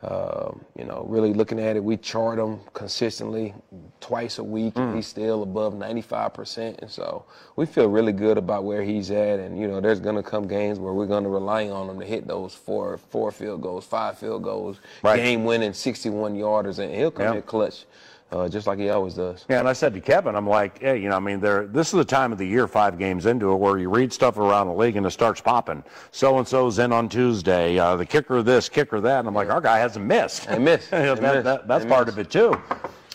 Uh, 0.00 0.52
you 0.78 0.84
know, 0.84 1.04
really 1.08 1.34
looking 1.34 1.58
at 1.58 1.74
it, 1.74 1.82
we 1.82 1.96
chart 1.96 2.38
him 2.38 2.60
consistently 2.72 3.52
twice 4.00 4.38
a 4.38 4.44
week, 4.44 4.74
mm. 4.74 4.82
and 4.82 4.94
he's 4.94 5.08
still 5.08 5.42
above 5.42 5.74
95%. 5.74 6.78
And 6.78 6.88
so 6.88 7.24
we 7.56 7.66
feel 7.66 7.88
really 7.88 8.12
good 8.12 8.38
about 8.38 8.62
where 8.62 8.84
he's 8.84 9.10
at. 9.10 9.40
And, 9.40 9.58
you 9.58 9.66
know, 9.66 9.80
there's 9.80 9.98
going 9.98 10.14
to 10.14 10.22
come 10.22 10.46
games 10.46 10.78
where 10.78 10.92
we're 10.92 11.06
going 11.06 11.24
to 11.24 11.28
rely 11.28 11.68
on 11.68 11.90
him 11.90 11.98
to 11.98 12.06
hit 12.06 12.28
those 12.28 12.54
four, 12.54 12.96
four 12.96 13.32
field 13.32 13.60
goals, 13.60 13.84
five 13.84 14.16
field 14.16 14.44
goals, 14.44 14.78
right. 15.02 15.16
game 15.16 15.44
winning 15.44 15.72
61 15.72 16.36
yarders, 16.36 16.78
and 16.78 16.94
he'll 16.94 17.10
come 17.10 17.32
yeah. 17.32 17.34
in 17.34 17.42
clutch 17.42 17.84
uh, 18.30 18.48
just 18.48 18.66
like 18.66 18.78
he 18.78 18.90
always 18.90 19.14
does. 19.14 19.46
Yeah, 19.48 19.60
and 19.60 19.68
I 19.68 19.72
said 19.72 19.94
to 19.94 20.00
Kevin, 20.00 20.34
I'm 20.34 20.46
like, 20.46 20.80
hey, 20.80 21.00
you 21.00 21.08
know, 21.08 21.16
I 21.16 21.20
mean, 21.20 21.40
there. 21.40 21.66
This 21.66 21.88
is 21.88 21.94
the 21.94 22.04
time 22.04 22.30
of 22.30 22.38
the 22.38 22.46
year, 22.46 22.68
five 22.68 22.98
games 22.98 23.26
into 23.26 23.52
it, 23.52 23.56
where 23.56 23.78
you 23.78 23.88
read 23.88 24.12
stuff 24.12 24.36
around 24.36 24.66
the 24.66 24.74
league 24.74 24.96
and 24.96 25.06
it 25.06 25.10
starts 25.10 25.40
popping. 25.40 25.82
So 26.10 26.38
and 26.38 26.46
so's 26.46 26.78
in 26.78 26.92
on 26.92 27.08
Tuesday. 27.08 27.78
Uh, 27.78 27.96
the 27.96 28.04
kicker 28.04 28.42
this, 28.42 28.68
kicker 28.68 29.00
that, 29.00 29.20
and 29.20 29.28
I'm 29.28 29.34
like, 29.34 29.48
our 29.48 29.60
guy 29.60 29.78
hasn't 29.78 30.04
missed. 30.04 30.48
He 30.48 30.58
missed. 30.58 30.90
that, 30.90 31.44
that, 31.44 31.68
that's 31.68 31.84
part 31.86 32.08
of 32.08 32.18
it 32.18 32.30
too. 32.30 32.54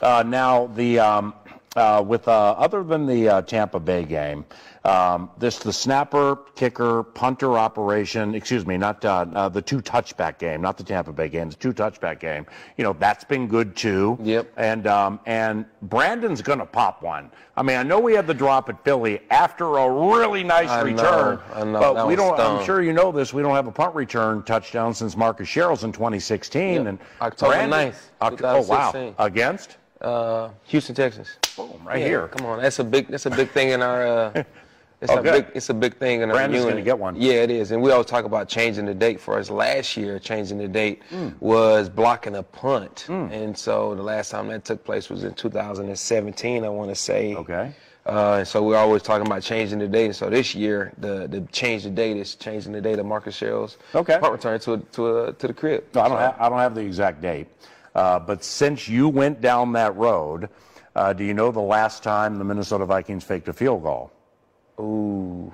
Uh, 0.01 0.23
now 0.25 0.67
the 0.67 0.99
um, 0.99 1.33
uh, 1.75 2.03
with 2.05 2.27
uh, 2.27 2.51
other 2.57 2.83
than 2.83 3.05
the 3.05 3.29
uh, 3.29 3.41
Tampa 3.41 3.79
Bay 3.79 4.03
game. 4.03 4.45
Um, 4.85 5.31
this 5.37 5.59
the 5.59 5.71
snapper, 5.71 6.37
kicker, 6.55 7.03
punter 7.03 7.57
operation. 7.57 8.35
Excuse 8.35 8.65
me, 8.65 8.75
not 8.75 9.03
uh, 9.05 9.25
uh, 9.33 9.47
the 9.47 9.61
two 9.61 9.81
touchback 9.81 10.39
game, 10.39 10.61
not 10.61 10.77
the 10.77 10.83
Tampa 10.83 11.13
Bay 11.13 11.29
game, 11.29 11.49
the 11.49 11.55
two 11.55 11.71
touchback 11.71 12.19
game. 12.19 12.45
You 12.75 12.83
know 12.83 12.93
that's 12.99 13.23
been 13.23 13.47
good 13.47 13.77
too. 13.77 14.17
Yep. 14.21 14.51
And 14.57 14.85
um, 14.85 15.21
and 15.25 15.65
Brandon's 15.83 16.41
gonna 16.41 16.65
pop 16.65 17.01
one. 17.01 17.31
I 17.55 17.63
mean, 17.63 17.77
I 17.77 17.83
know 17.83 17.97
we 17.97 18.13
had 18.13 18.27
the 18.27 18.33
drop 18.33 18.67
at 18.67 18.83
Philly 18.83 19.21
after 19.29 19.77
a 19.77 19.89
really 19.89 20.43
nice 20.43 20.69
I 20.69 20.81
return, 20.81 21.35
know, 21.35 21.41
I 21.53 21.63
know. 21.63 21.79
but 21.79 21.93
that 21.93 22.07
we 22.07 22.17
don't. 22.17 22.35
Stung. 22.35 22.57
I'm 22.57 22.65
sure 22.65 22.81
you 22.81 22.91
know 22.91 23.13
this. 23.13 23.33
We 23.33 23.41
don't 23.41 23.55
have 23.55 23.67
a 23.67 23.71
punt 23.71 23.95
return 23.95 24.43
touchdown 24.43 24.93
since 24.93 25.15
Marcus 25.15 25.47
Sherels 25.47 25.85
in 25.85 25.93
2016, 25.93 26.73
yep. 26.73 26.85
and 26.87 26.99
October 27.21 27.53
Brandon, 27.53 27.93
9th. 28.21 28.41
oh 28.43 28.61
wow, 28.63 29.15
against. 29.17 29.77
Uh, 30.01 30.49
Houston, 30.65 30.93
Texas. 30.93 31.37
Boom, 31.55 31.79
right 31.85 32.01
yeah, 32.01 32.07
here. 32.07 32.27
Come 32.27 32.45
on, 32.45 32.61
that's 32.61 32.79
a 32.79 32.83
big 32.83 33.07
that's 33.07 33.25
a 33.25 33.29
big 33.29 33.49
thing 33.51 33.69
in 33.69 33.81
our. 33.81 34.05
Uh, 34.05 34.43
it's 35.03 35.11
a 35.11 35.21
big 35.21 35.45
it's 35.53 35.69
a 35.69 35.73
big 35.73 35.97
thing 35.97 36.21
in 36.21 36.29
our 36.29 36.35
Brandon's 36.35 36.65
gonna 36.65 36.81
get 36.81 36.97
one. 36.97 37.15
Yeah, 37.19 37.33
it 37.33 37.51
is, 37.51 37.71
and 37.71 37.81
we 37.81 37.91
always 37.91 38.07
talk 38.07 38.25
about 38.25 38.47
changing 38.47 38.85
the 38.85 38.93
date 38.93 39.19
for 39.19 39.37
us. 39.37 39.49
Last 39.49 39.95
year, 39.97 40.17
changing 40.19 40.57
the 40.57 40.67
date 40.67 41.01
Hmm. 41.09 41.29
was 41.39 41.89
blocking 41.89 42.35
a 42.35 42.43
punt, 42.43 43.05
and 43.09 43.57
so 43.57 43.93
the 43.95 44.03
last 44.03 44.29
time 44.31 44.47
that 44.47 44.65
took 44.65 44.83
place 44.83 45.09
was 45.09 45.23
in 45.23 45.33
2017. 45.33 46.63
I 46.65 46.69
want 46.69 46.89
to 46.89 46.95
say. 46.95 47.35
Okay. 47.35 47.71
Uh, 48.05 48.43
so 48.43 48.61
we're 48.61 48.75
always 48.75 49.01
talking 49.01 49.25
about 49.25 49.41
changing 49.41 49.79
the 49.79 49.87
date. 49.87 50.13
So 50.13 50.29
this 50.29 50.53
year, 50.53 50.91
the 50.97 51.27
the 51.27 51.41
change 51.51 51.83
the 51.83 51.89
date 51.89 52.17
is 52.17 52.35
changing 52.35 52.73
the 52.73 52.81
date 52.81 52.99
of 52.99 53.05
Marcus 53.05 53.39
Sherels 53.39 53.77
Okay. 53.95 54.17
punt 54.19 54.33
return 54.33 54.59
to 54.61 54.73
a, 54.73 54.77
to 54.77 55.17
a, 55.19 55.33
to 55.33 55.47
the 55.47 55.53
crib. 55.53 55.85
No, 55.95 56.01
I 56.01 56.07
don't 56.09 56.17
So- 56.17 56.21
have, 56.21 56.35
I 56.39 56.49
don't 56.49 56.59
have 56.59 56.75
the 56.75 56.81
exact 56.81 57.21
date. 57.21 57.47
Uh, 57.95 58.19
but 58.19 58.43
since 58.43 58.89
you 58.89 59.07
went 59.07 59.39
down 59.39 59.71
that 59.73 59.95
road, 59.95 60.49
uh, 60.95 61.13
do 61.13 61.23
you 61.23 61.33
know 61.33 61.51
the 61.51 61.61
last 61.61 62.03
time 62.03 62.37
the 62.39 62.43
Minnesota 62.43 62.85
Vikings 62.85 63.23
faked 63.23 63.47
a 63.47 63.53
field 63.53 63.83
goal? 63.83 64.11
Ooh, 64.79 65.51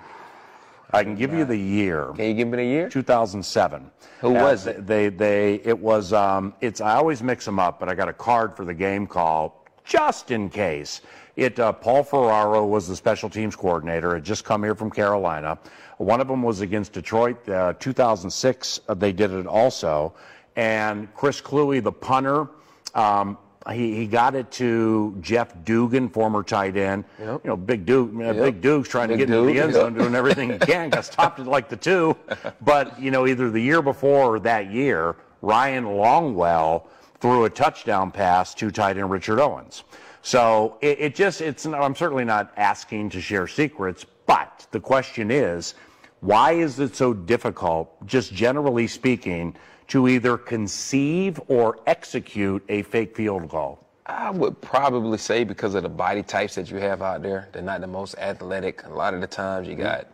I 0.92 1.04
can 1.04 1.16
give 1.16 1.34
you 1.34 1.46
the 1.46 1.58
year. 1.58 2.12
can 2.16 2.26
you 2.26 2.34
give 2.34 2.48
me 2.48 2.58
the 2.58 2.66
year? 2.66 2.90
2007. 2.90 3.92
Who 4.22 4.30
Uh, 4.36 4.42
was 4.42 4.68
it? 4.68 4.88
They, 4.88 5.10
they, 5.10 5.56
it 5.64 5.78
was, 5.78 6.14
um, 6.14 6.54
it's, 6.62 6.82
I 6.82 6.96
always 6.96 7.22
mix 7.22 7.46
them 7.46 7.60
up, 7.60 7.80
but 7.80 7.90
I 7.90 7.96
got 7.96 8.10
a 8.10 8.14
card 8.14 8.56
for 8.56 8.66
the 8.66 8.74
game 8.74 9.06
call 9.08 9.66
just 9.86 10.32
in 10.32 10.50
case. 10.50 11.02
It, 11.36 11.60
uh, 11.60 11.72
Paul 11.74 12.04
Ferraro 12.04 12.66
was 12.66 12.88
the 12.88 12.96
special 12.96 13.30
teams 13.30 13.56
coordinator, 13.56 14.16
had 14.16 14.24
just 14.24 14.44
come 14.44 14.64
here 14.64 14.76
from 14.76 14.90
Carolina. 14.90 15.58
One 15.98 16.22
of 16.22 16.28
them 16.28 16.44
was 16.44 16.62
against 16.62 16.94
Detroit, 16.94 17.48
uh, 17.50 17.74
2006, 17.80 18.80
uh, 18.88 18.94
they 18.94 19.12
did 19.12 19.32
it 19.32 19.46
also. 19.48 20.14
And 20.56 21.14
Chris 21.14 21.40
Kluwe, 21.40 21.82
the 21.84 21.92
punter, 21.92 22.48
um, 22.96 23.38
he, 23.72 23.96
he 23.96 24.08
got 24.08 24.36
it 24.36 24.52
to 24.52 25.18
Jeff 25.22 25.54
Dugan, 25.66 26.10
former 26.10 26.44
tight 26.44 26.78
end. 26.78 27.04
Yep. 27.20 27.42
You 27.44 27.50
know, 27.50 27.58
Big 27.58 27.86
Duke, 27.86 28.12
uh, 28.16 28.34
Big 28.34 28.62
Duke's 28.62 28.88
trying 28.88 29.10
Big 29.10 29.20
to 29.20 29.26
get 29.26 29.36
into 29.36 29.52
the 29.52 29.60
end 29.60 29.74
yep. 29.74 29.82
zone, 29.82 29.94
doing 29.94 30.16
everything 30.16 30.52
he 30.52 30.60
can. 30.60 30.90
Got 30.90 31.06
stopped 31.06 31.40
at 31.40 31.48
like 31.48 31.70
the 31.70 31.76
two. 31.76 32.16
But, 32.62 33.00
you 33.00 33.12
know, 33.12 33.28
either 33.28 33.50
the 33.50 33.62
year 33.62 33.82
before 33.82 34.36
or 34.36 34.40
that 34.40 34.72
year, 34.72 35.16
Ryan 35.42 35.86
Longwell 35.86 36.88
threw 37.20 37.46
a 37.46 37.50
touchdown 37.50 38.12
pass 38.12 38.54
to 38.56 38.72
tight 38.72 38.98
end 38.98 39.12
Richard 39.12 39.40
Owens. 39.40 39.84
So 40.22 40.78
it, 40.82 41.00
it 41.00 41.16
just, 41.16 41.42
it's, 41.42 41.66
I'm 41.66 41.96
certainly 41.96 42.26
not 42.26 42.54
asking 42.58 43.10
to 43.12 43.22
share 43.22 43.48
secrets, 43.48 44.06
but 44.26 44.68
the 44.72 44.80
question 44.80 45.32
is, 45.32 45.76
why 46.22 46.54
is 46.54 46.80
it 46.80 46.96
so 46.96 47.14
difficult, 47.14 48.06
just 48.06 48.34
generally 48.34 48.88
speaking, 48.88 49.56
to 49.90 50.08
either 50.08 50.38
conceive 50.38 51.40
or 51.48 51.80
execute 51.86 52.64
a 52.70 52.82
fake 52.84 53.16
field 53.16 53.50
goal? 53.50 53.80
I 54.06 54.32
would 54.32 54.60
probably 54.62 55.18
say 55.20 55.44
because 55.44 55.76
of 55.76 55.84
the 55.84 55.90
body 55.90 56.24
types 56.24 56.56
that 56.56 56.72
you 56.72 56.78
have 56.78 57.02
out 57.04 57.22
there, 57.22 57.48
they're 57.52 57.62
not 57.62 57.82
the 57.82 57.88
most 57.88 58.16
athletic. 58.18 58.84
A 58.86 58.90
lot 58.90 59.14
of 59.14 59.22
the 59.22 59.28
times 59.28 59.68
you 59.68 59.76
got 59.76 60.08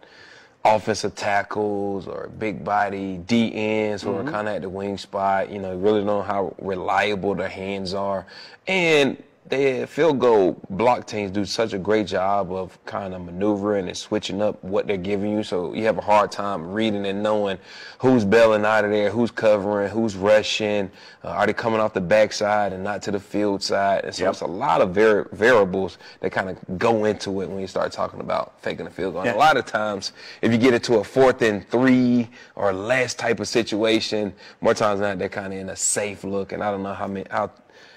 offensive 0.65 1.15
tackles 1.15 2.07
or 2.07 2.27
big 2.39 2.63
body 2.63 3.17
D 3.17 3.53
ends 3.53 4.01
who 4.03 4.09
Mm-hmm. 4.09 4.27
are 4.27 4.31
kind 4.31 4.47
of 4.49 4.55
at 4.55 4.61
the 4.63 4.69
wing 4.69 4.97
spot. 4.97 5.49
You 5.51 5.59
know, 5.59 5.71
you 5.71 5.77
really 5.77 5.99
don't 5.99 6.07
know 6.07 6.21
how 6.23 6.55
reliable 6.59 7.35
their 7.35 7.47
hands 7.47 7.93
are. 7.93 8.25
And 8.67 9.21
the 9.47 9.85
field 9.87 10.17
goal 10.17 10.59
block 10.71 11.05
teams 11.05 11.29
do 11.29 11.45
such 11.45 11.73
a 11.73 11.77
great 11.77 12.07
job 12.07 12.51
of 12.51 12.83
kind 12.85 13.13
of 13.13 13.23
maneuvering 13.23 13.87
and 13.87 13.95
switching 13.95 14.41
up 14.41 14.63
what 14.63 14.87
they're 14.87 14.97
giving 14.97 15.31
you. 15.31 15.43
So 15.43 15.73
you 15.75 15.85
have 15.85 15.99
a 15.99 16.01
hard 16.01 16.31
time 16.31 16.71
reading 16.71 17.05
and 17.05 17.21
knowing 17.21 17.59
who's 17.99 18.25
bailing 18.25 18.65
out 18.65 18.85
of 18.85 18.91
there, 18.91 19.11
who's 19.11 19.29
covering, 19.29 19.89
who's 19.89 20.15
rushing, 20.15 20.89
uh, 21.23 21.27
are 21.29 21.45
they 21.45 21.53
coming 21.53 21.79
off 21.79 21.93
the 21.93 22.01
backside 22.01 22.73
and 22.73 22.83
not 22.83 23.03
to 23.03 23.11
the 23.11 23.19
field 23.19 23.61
side. 23.61 24.03
And 24.05 24.15
so 24.15 24.23
Yep. 24.23 24.31
it's 24.31 24.41
a 24.41 24.47
lot 24.47 24.81
of 24.81 24.95
var- 24.95 25.27
variables 25.31 25.99
that 26.21 26.31
kind 26.31 26.49
of 26.49 26.57
go 26.79 27.05
into 27.05 27.41
it 27.41 27.49
when 27.49 27.59
you 27.59 27.67
start 27.67 27.91
talking 27.91 28.21
about 28.21 28.53
faking 28.61 28.85
the 28.85 28.91
field 28.91 29.13
goal. 29.13 29.21
And 29.21 29.31
Yeah. 29.31 29.35
a 29.37 29.37
lot 29.37 29.57
of 29.57 29.65
times, 29.67 30.11
if 30.41 30.51
you 30.51 30.57
get 30.57 30.73
into 30.73 30.95
a 30.95 31.03
fourth 31.03 31.43
and 31.43 31.67
three 31.69 32.29
or 32.55 32.73
less 32.73 33.13
type 33.13 33.39
of 33.39 33.47
situation, 33.47 34.33
more 34.59 34.73
times 34.73 35.01
than 35.01 35.09
not, 35.09 35.19
they're 35.19 35.29
kind 35.29 35.53
of 35.53 35.59
in 35.59 35.69
a 35.69 35.75
safe 35.75 36.23
look. 36.23 36.51
And 36.51 36.63
I 36.63 36.71
don't 36.71 36.81
know 36.81 36.93
how 36.95 37.05
many, 37.07 37.27
how 37.29 37.51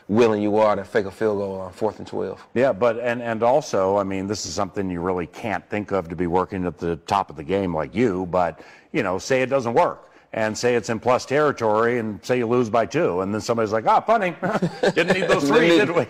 willing 0.08 0.42
you 0.42 0.56
are 0.56 0.74
to 0.74 0.84
fake 0.84 1.06
a 1.06 1.10
field 1.10 1.38
goal 1.38 1.60
on 1.60 1.72
fourth 1.72 1.98
and 1.98 2.06
12. 2.06 2.46
Yeah, 2.54 2.72
but 2.72 2.98
and 2.98 3.22
and 3.22 3.42
also, 3.42 3.96
I 3.96 4.04
mean, 4.04 4.26
this 4.26 4.46
is 4.46 4.54
something 4.54 4.90
you 4.90 5.00
really 5.00 5.26
can't 5.26 5.68
think 5.68 5.92
of 5.92 6.08
to 6.08 6.16
be 6.16 6.26
working 6.26 6.66
at 6.66 6.78
the 6.78 6.96
top 6.96 7.30
of 7.30 7.36
the 7.36 7.44
game 7.44 7.74
like 7.74 7.94
you. 7.94 8.26
But 8.26 8.60
you 8.92 9.02
know, 9.02 9.18
say 9.18 9.42
it 9.42 9.50
doesn't 9.50 9.74
work, 9.74 10.10
and 10.32 10.56
say 10.56 10.74
it's 10.74 10.88
in 10.88 10.98
plus 10.98 11.26
territory, 11.26 11.98
and 11.98 12.24
say 12.24 12.38
you 12.38 12.46
lose 12.46 12.70
by 12.70 12.86
two, 12.86 13.20
and 13.20 13.32
then 13.32 13.40
somebody's 13.40 13.72
like, 13.72 13.86
"Ah, 13.86 14.00
punting, 14.00 14.34
didn't 14.94 15.18
need 15.18 15.28
those 15.28 15.44
three, 15.48 15.68
did 15.68 15.90
we?" 15.90 16.06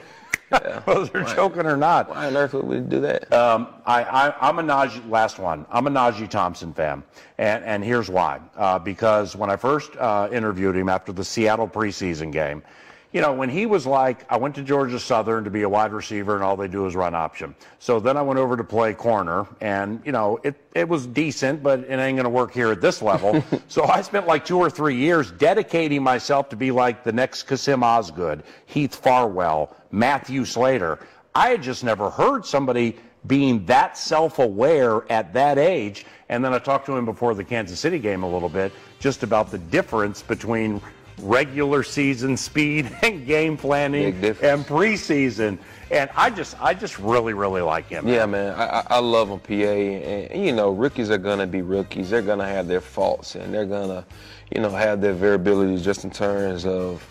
Whether 0.85 1.05
they're 1.07 1.25
joking 1.25 1.67
or 1.67 1.77
not. 1.77 2.09
Why 2.09 2.27
on 2.27 2.37
earth 2.37 2.55
would 2.55 2.65
we 2.65 2.81
do 2.81 3.01
that? 3.01 3.31
Um, 3.33 3.69
I, 3.85 4.03
I, 4.03 4.49
I'm 4.49 4.59
a 4.59 4.63
Najee, 4.63 5.09
last 5.11 5.39
one. 5.39 5.67
I'm 5.71 5.87
a 5.87 5.91
Najee 5.91 6.29
Thompson 6.29 6.73
fan. 6.73 7.03
And, 7.37 7.63
and 7.65 7.85
here's 7.85 8.09
why. 8.09 8.41
Uh, 8.57 8.79
because 8.79 9.37
when 9.37 9.51
I 9.51 9.57
first 9.57 9.95
uh, 9.97 10.31
interviewed 10.33 10.75
him 10.75 10.89
after 10.89 11.13
the 11.13 11.23
Seattle 11.23 11.69
preseason 11.69 12.33
game, 12.33 12.63
you 13.13 13.23
know, 13.23 13.33
when 13.33 13.49
he 13.49 13.65
was 13.65 13.87
like, 13.87 14.31
I 14.31 14.37
went 14.37 14.55
to 14.57 14.63
Georgia 14.63 15.01
Southern 15.01 15.45
to 15.45 15.51
be 15.51 15.63
a 15.63 15.69
wide 15.69 15.93
receiver 15.93 16.35
and 16.35 16.45
all 16.45 16.57
they 16.57 16.69
do 16.69 16.87
is 16.87 16.95
run 16.95 17.15
option. 17.15 17.55
So 17.79 18.01
then 18.01 18.19
I 18.19 18.23
went 18.23 18.39
over 18.39 18.57
to 18.57 18.65
play 18.65 18.93
corner 18.93 19.47
and, 19.63 20.03
you 20.05 20.13
know, 20.13 20.39
it, 20.43 20.57
it 20.75 20.87
was 20.87 21.07
decent, 21.07 21.63
but 21.63 21.81
it 21.81 21.91
ain't 21.91 22.17
going 22.17 22.25
to 22.25 22.29
work 22.31 22.53
here 22.53 22.71
at 22.71 22.83
this 22.83 23.01
level. 23.01 23.43
so 23.69 23.85
I 23.85 24.03
spent 24.03 24.27
like 24.27 24.45
two 24.45 24.59
or 24.59 24.69
three 24.69 24.97
years 24.97 25.31
dedicating 25.33 26.03
myself 26.03 26.51
to 26.51 26.57
be 26.57 26.71
like 26.71 27.03
the 27.03 27.13
next 27.13 27.45
Kassim 27.45 27.83
Osgood, 27.83 28.43
Heath 28.67 28.95
Farwell, 28.95 29.75
Matthew 29.91 30.45
Slater. 30.45 30.99
I 31.35 31.49
had 31.49 31.63
just 31.63 31.85
never 31.85 32.11
heard 32.11 32.45
somebody 32.45 32.97
being 33.27 33.65
that 33.67 33.97
self-aware 33.97 35.11
at 35.11 35.33
that 35.33 35.57
age. 35.59 36.05
And 36.29 36.45
then 36.45 36.53
I 36.53 36.59
talked 36.59 36.87
to 36.87 36.97
him 36.97 37.07
before 37.07 37.35
the 37.35 37.45
Kansas 37.45 37.81
City 37.81 37.99
game 37.99 38.23
a 38.23 38.31
little 38.31 38.49
bit, 38.51 38.73
just 39.01 39.23
about 39.23 39.51
the 39.51 39.59
difference 39.59 40.23
between 40.23 40.81
regular 41.21 41.83
season 41.83 42.37
speed 42.37 42.91
and 43.03 43.27
game 43.27 43.57
planning 43.57 44.15
and 44.25 44.65
preseason. 44.65 45.59
And 45.91 46.11
I 46.15 46.29
just, 46.29 46.61
I 46.61 46.75
just 46.75 46.99
really, 46.99 47.33
really 47.33 47.63
like 47.63 47.89
him. 47.89 48.07
Yeah, 48.07 48.27
man, 48.27 48.55
I, 48.55 48.81
I 48.81 48.87
I 48.91 48.99
love 48.99 49.31
him, 49.31 49.41
PA. 49.41 49.55
And, 49.55 50.31
and, 50.31 50.45
you 50.45 50.53
know, 50.53 50.71
rookies 50.71 51.11
are 51.11 51.19
gonna 51.19 51.47
be 51.47 51.63
rookies. 51.63 52.11
They're 52.11 52.21
gonna 52.21 52.47
have 52.47 52.69
their 52.69 52.83
faults, 52.83 53.37
and 53.37 53.55
they're 53.55 53.65
gonna, 53.65 54.05
you 54.55 54.61
know, 54.61 54.69
have 54.69 55.01
their 55.01 55.15
variabilities 55.15 55.83
just 55.83 56.05
in 56.05 56.11
terms 56.11 56.67
of 56.67 57.03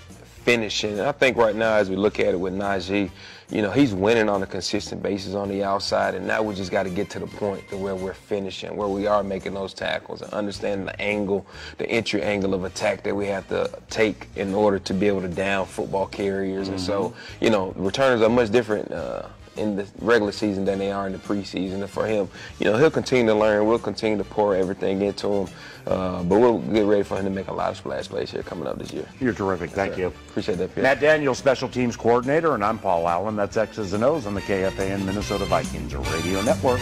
finishing. 0.47 0.97
And 0.97 1.01
I 1.01 1.12
think 1.12 1.36
right 1.36 1.53
now, 1.53 1.75
as 1.75 1.89
we 1.89 1.97
look 1.97 2.21
at 2.21 2.27
it 2.27 2.39
with 2.39 2.53
Najee, 2.53 3.12
you 3.49 3.62
know, 3.62 3.69
he's 3.69 3.93
winning 3.93 4.29
on 4.29 4.43
a 4.43 4.47
consistent 4.47 5.03
basis 5.03 5.33
on 5.33 5.49
the 5.49 5.62
outside, 5.62 6.15
and 6.15 6.25
now 6.25 6.41
we 6.41 6.55
just 6.55 6.71
got 6.71 6.83
to 6.83 6.89
get 6.89 7.10
to 7.10 7.19
the 7.19 7.27
point 7.27 7.67
to 7.67 7.75
where 7.75 7.95
we're 7.95 8.13
finishing, 8.13 8.73
where 8.77 8.88
we 8.88 9.07
are 9.07 9.23
making 9.23 9.53
those 9.53 9.73
tackles 9.73 10.21
and 10.21 10.31
understanding 10.31 10.86
the 10.86 11.01
angle, 11.01 11.45
the 11.79 11.89
entry 11.89 12.21
angle 12.21 12.53
of 12.53 12.63
attack 12.63 13.03
that 13.03 13.13
we 13.13 13.25
have 13.25 13.45
to 13.49 13.69
take 13.89 14.29
in 14.38 14.53
order 14.53 14.79
to 14.79 14.93
be 14.93 15.07
able 15.07 15.19
to 15.19 15.27
down 15.27 15.65
football 15.65 16.07
carriers. 16.07 16.69
And 16.69 16.79
so, 16.79 17.13
you 17.41 17.49
know, 17.49 17.73
returners 17.75 18.21
are 18.21 18.29
much 18.29 18.49
different. 18.49 18.89
Uh, 18.89 19.27
in 19.58 19.76
the 19.76 19.88
regular 20.00 20.32
season 20.32 20.65
than 20.65 20.80
they 20.80 20.91
are 20.91 21.08
in 21.08 21.13
the 21.13 21.20
preseason. 21.20 21.82
And 21.82 21.89
for 21.89 22.06
him, 22.06 22.30
you 22.60 22.65
know, 22.65 22.78
he'll 22.78 22.91
continue 22.91 23.26
to 23.28 23.38
learn. 23.38 23.65
We'll 23.65 23.80
continue 23.80 24.17
to 24.17 24.24
pour 24.24 24.56
everything 24.56 25.02
into 25.02 25.28
him. 25.28 25.48
Uh, 25.86 26.24
but 26.24 26.39
we'll 26.39 26.60
get 26.60 26.86
ready 26.86 27.04
for 27.04 27.17
him 27.17 27.24
to 27.24 27.30
make 27.30 27.48
a 27.48 27.54
lot 27.54 27.72
of 27.72 27.78
splash 27.78 28.10
plays 28.10 28.32
here 28.32 28.43
coming 28.43 28.67
up 28.67 28.78
this 28.78 28.91
year. 28.91 29.08
You're 29.20 29.34
terrific. 29.34 29.70
Thank 29.72 29.98
you. 29.98 30.08
Appreciate 30.08 30.58
that, 30.58 30.76
PA. 30.76 30.82
Matt 30.82 31.00
Daniels, 31.00 31.38
special 31.38 31.70
teams 31.70 31.96
coordinator, 31.96 32.56
and 32.56 32.63
I'm 32.63 32.78
Paul 32.78 33.08
Allen. 33.08 33.36
That's 33.36 33.56
X's 33.56 33.93
and 33.93 34.04
O's 34.04 34.26
on 34.26 34.34
the 34.34 34.41
KFAN 34.41 35.06
Minnesota 35.06 35.46
Vikings 35.46 35.96
Radio 35.96 36.41
Network. 36.41 36.82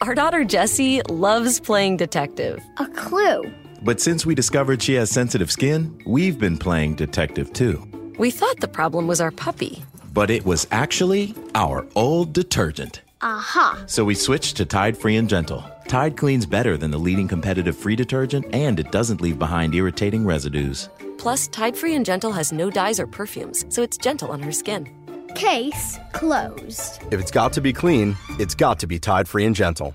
Our 0.00 0.14
daughter 0.14 0.44
Jessie 0.44 1.02
loves 1.08 1.60
playing 1.60 1.98
detective. 1.98 2.58
A 2.78 2.86
clue. 2.86 3.42
But 3.82 4.00
since 4.00 4.26
we 4.26 4.34
discovered 4.34 4.82
she 4.82 4.94
has 4.94 5.10
sensitive 5.10 5.50
skin, 5.50 6.02
we've 6.06 6.38
been 6.38 6.58
playing 6.58 6.96
detective 6.96 7.52
too. 7.52 7.86
We 8.18 8.30
thought 8.30 8.60
the 8.60 8.68
problem 8.68 9.06
was 9.06 9.20
our 9.20 9.30
puppy. 9.30 9.84
But 10.12 10.30
it 10.30 10.44
was 10.44 10.66
actually 10.70 11.34
our 11.54 11.86
old 11.94 12.32
detergent. 12.32 13.02
Aha. 13.22 13.84
So 13.86 14.04
we 14.04 14.14
switched 14.14 14.56
to 14.56 14.64
Tide 14.64 14.96
Free 14.96 15.16
and 15.16 15.28
Gentle. 15.28 15.64
Tide 15.86 16.16
cleans 16.16 16.46
better 16.46 16.76
than 16.76 16.90
the 16.90 16.98
leading 16.98 17.28
competitive 17.28 17.76
free 17.76 17.96
detergent, 17.96 18.46
and 18.52 18.80
it 18.80 18.90
doesn't 18.90 19.20
leave 19.20 19.38
behind 19.38 19.74
irritating 19.74 20.24
residues. 20.24 20.88
Plus, 21.18 21.48
Tide 21.48 21.76
Free 21.76 21.94
and 21.94 22.06
Gentle 22.06 22.32
has 22.32 22.52
no 22.52 22.70
dyes 22.70 22.98
or 22.98 23.06
perfumes, 23.06 23.64
so 23.68 23.82
it's 23.82 23.98
gentle 23.98 24.30
on 24.30 24.40
her 24.40 24.52
skin. 24.52 24.88
Case 25.34 25.98
closed. 26.12 27.02
If 27.10 27.20
it's 27.20 27.30
got 27.30 27.52
to 27.52 27.60
be 27.60 27.72
clean, 27.72 28.16
it's 28.38 28.54
got 28.54 28.78
to 28.80 28.86
be 28.86 28.98
Tide 28.98 29.28
Free 29.28 29.44
and 29.44 29.54
Gentle. 29.54 29.94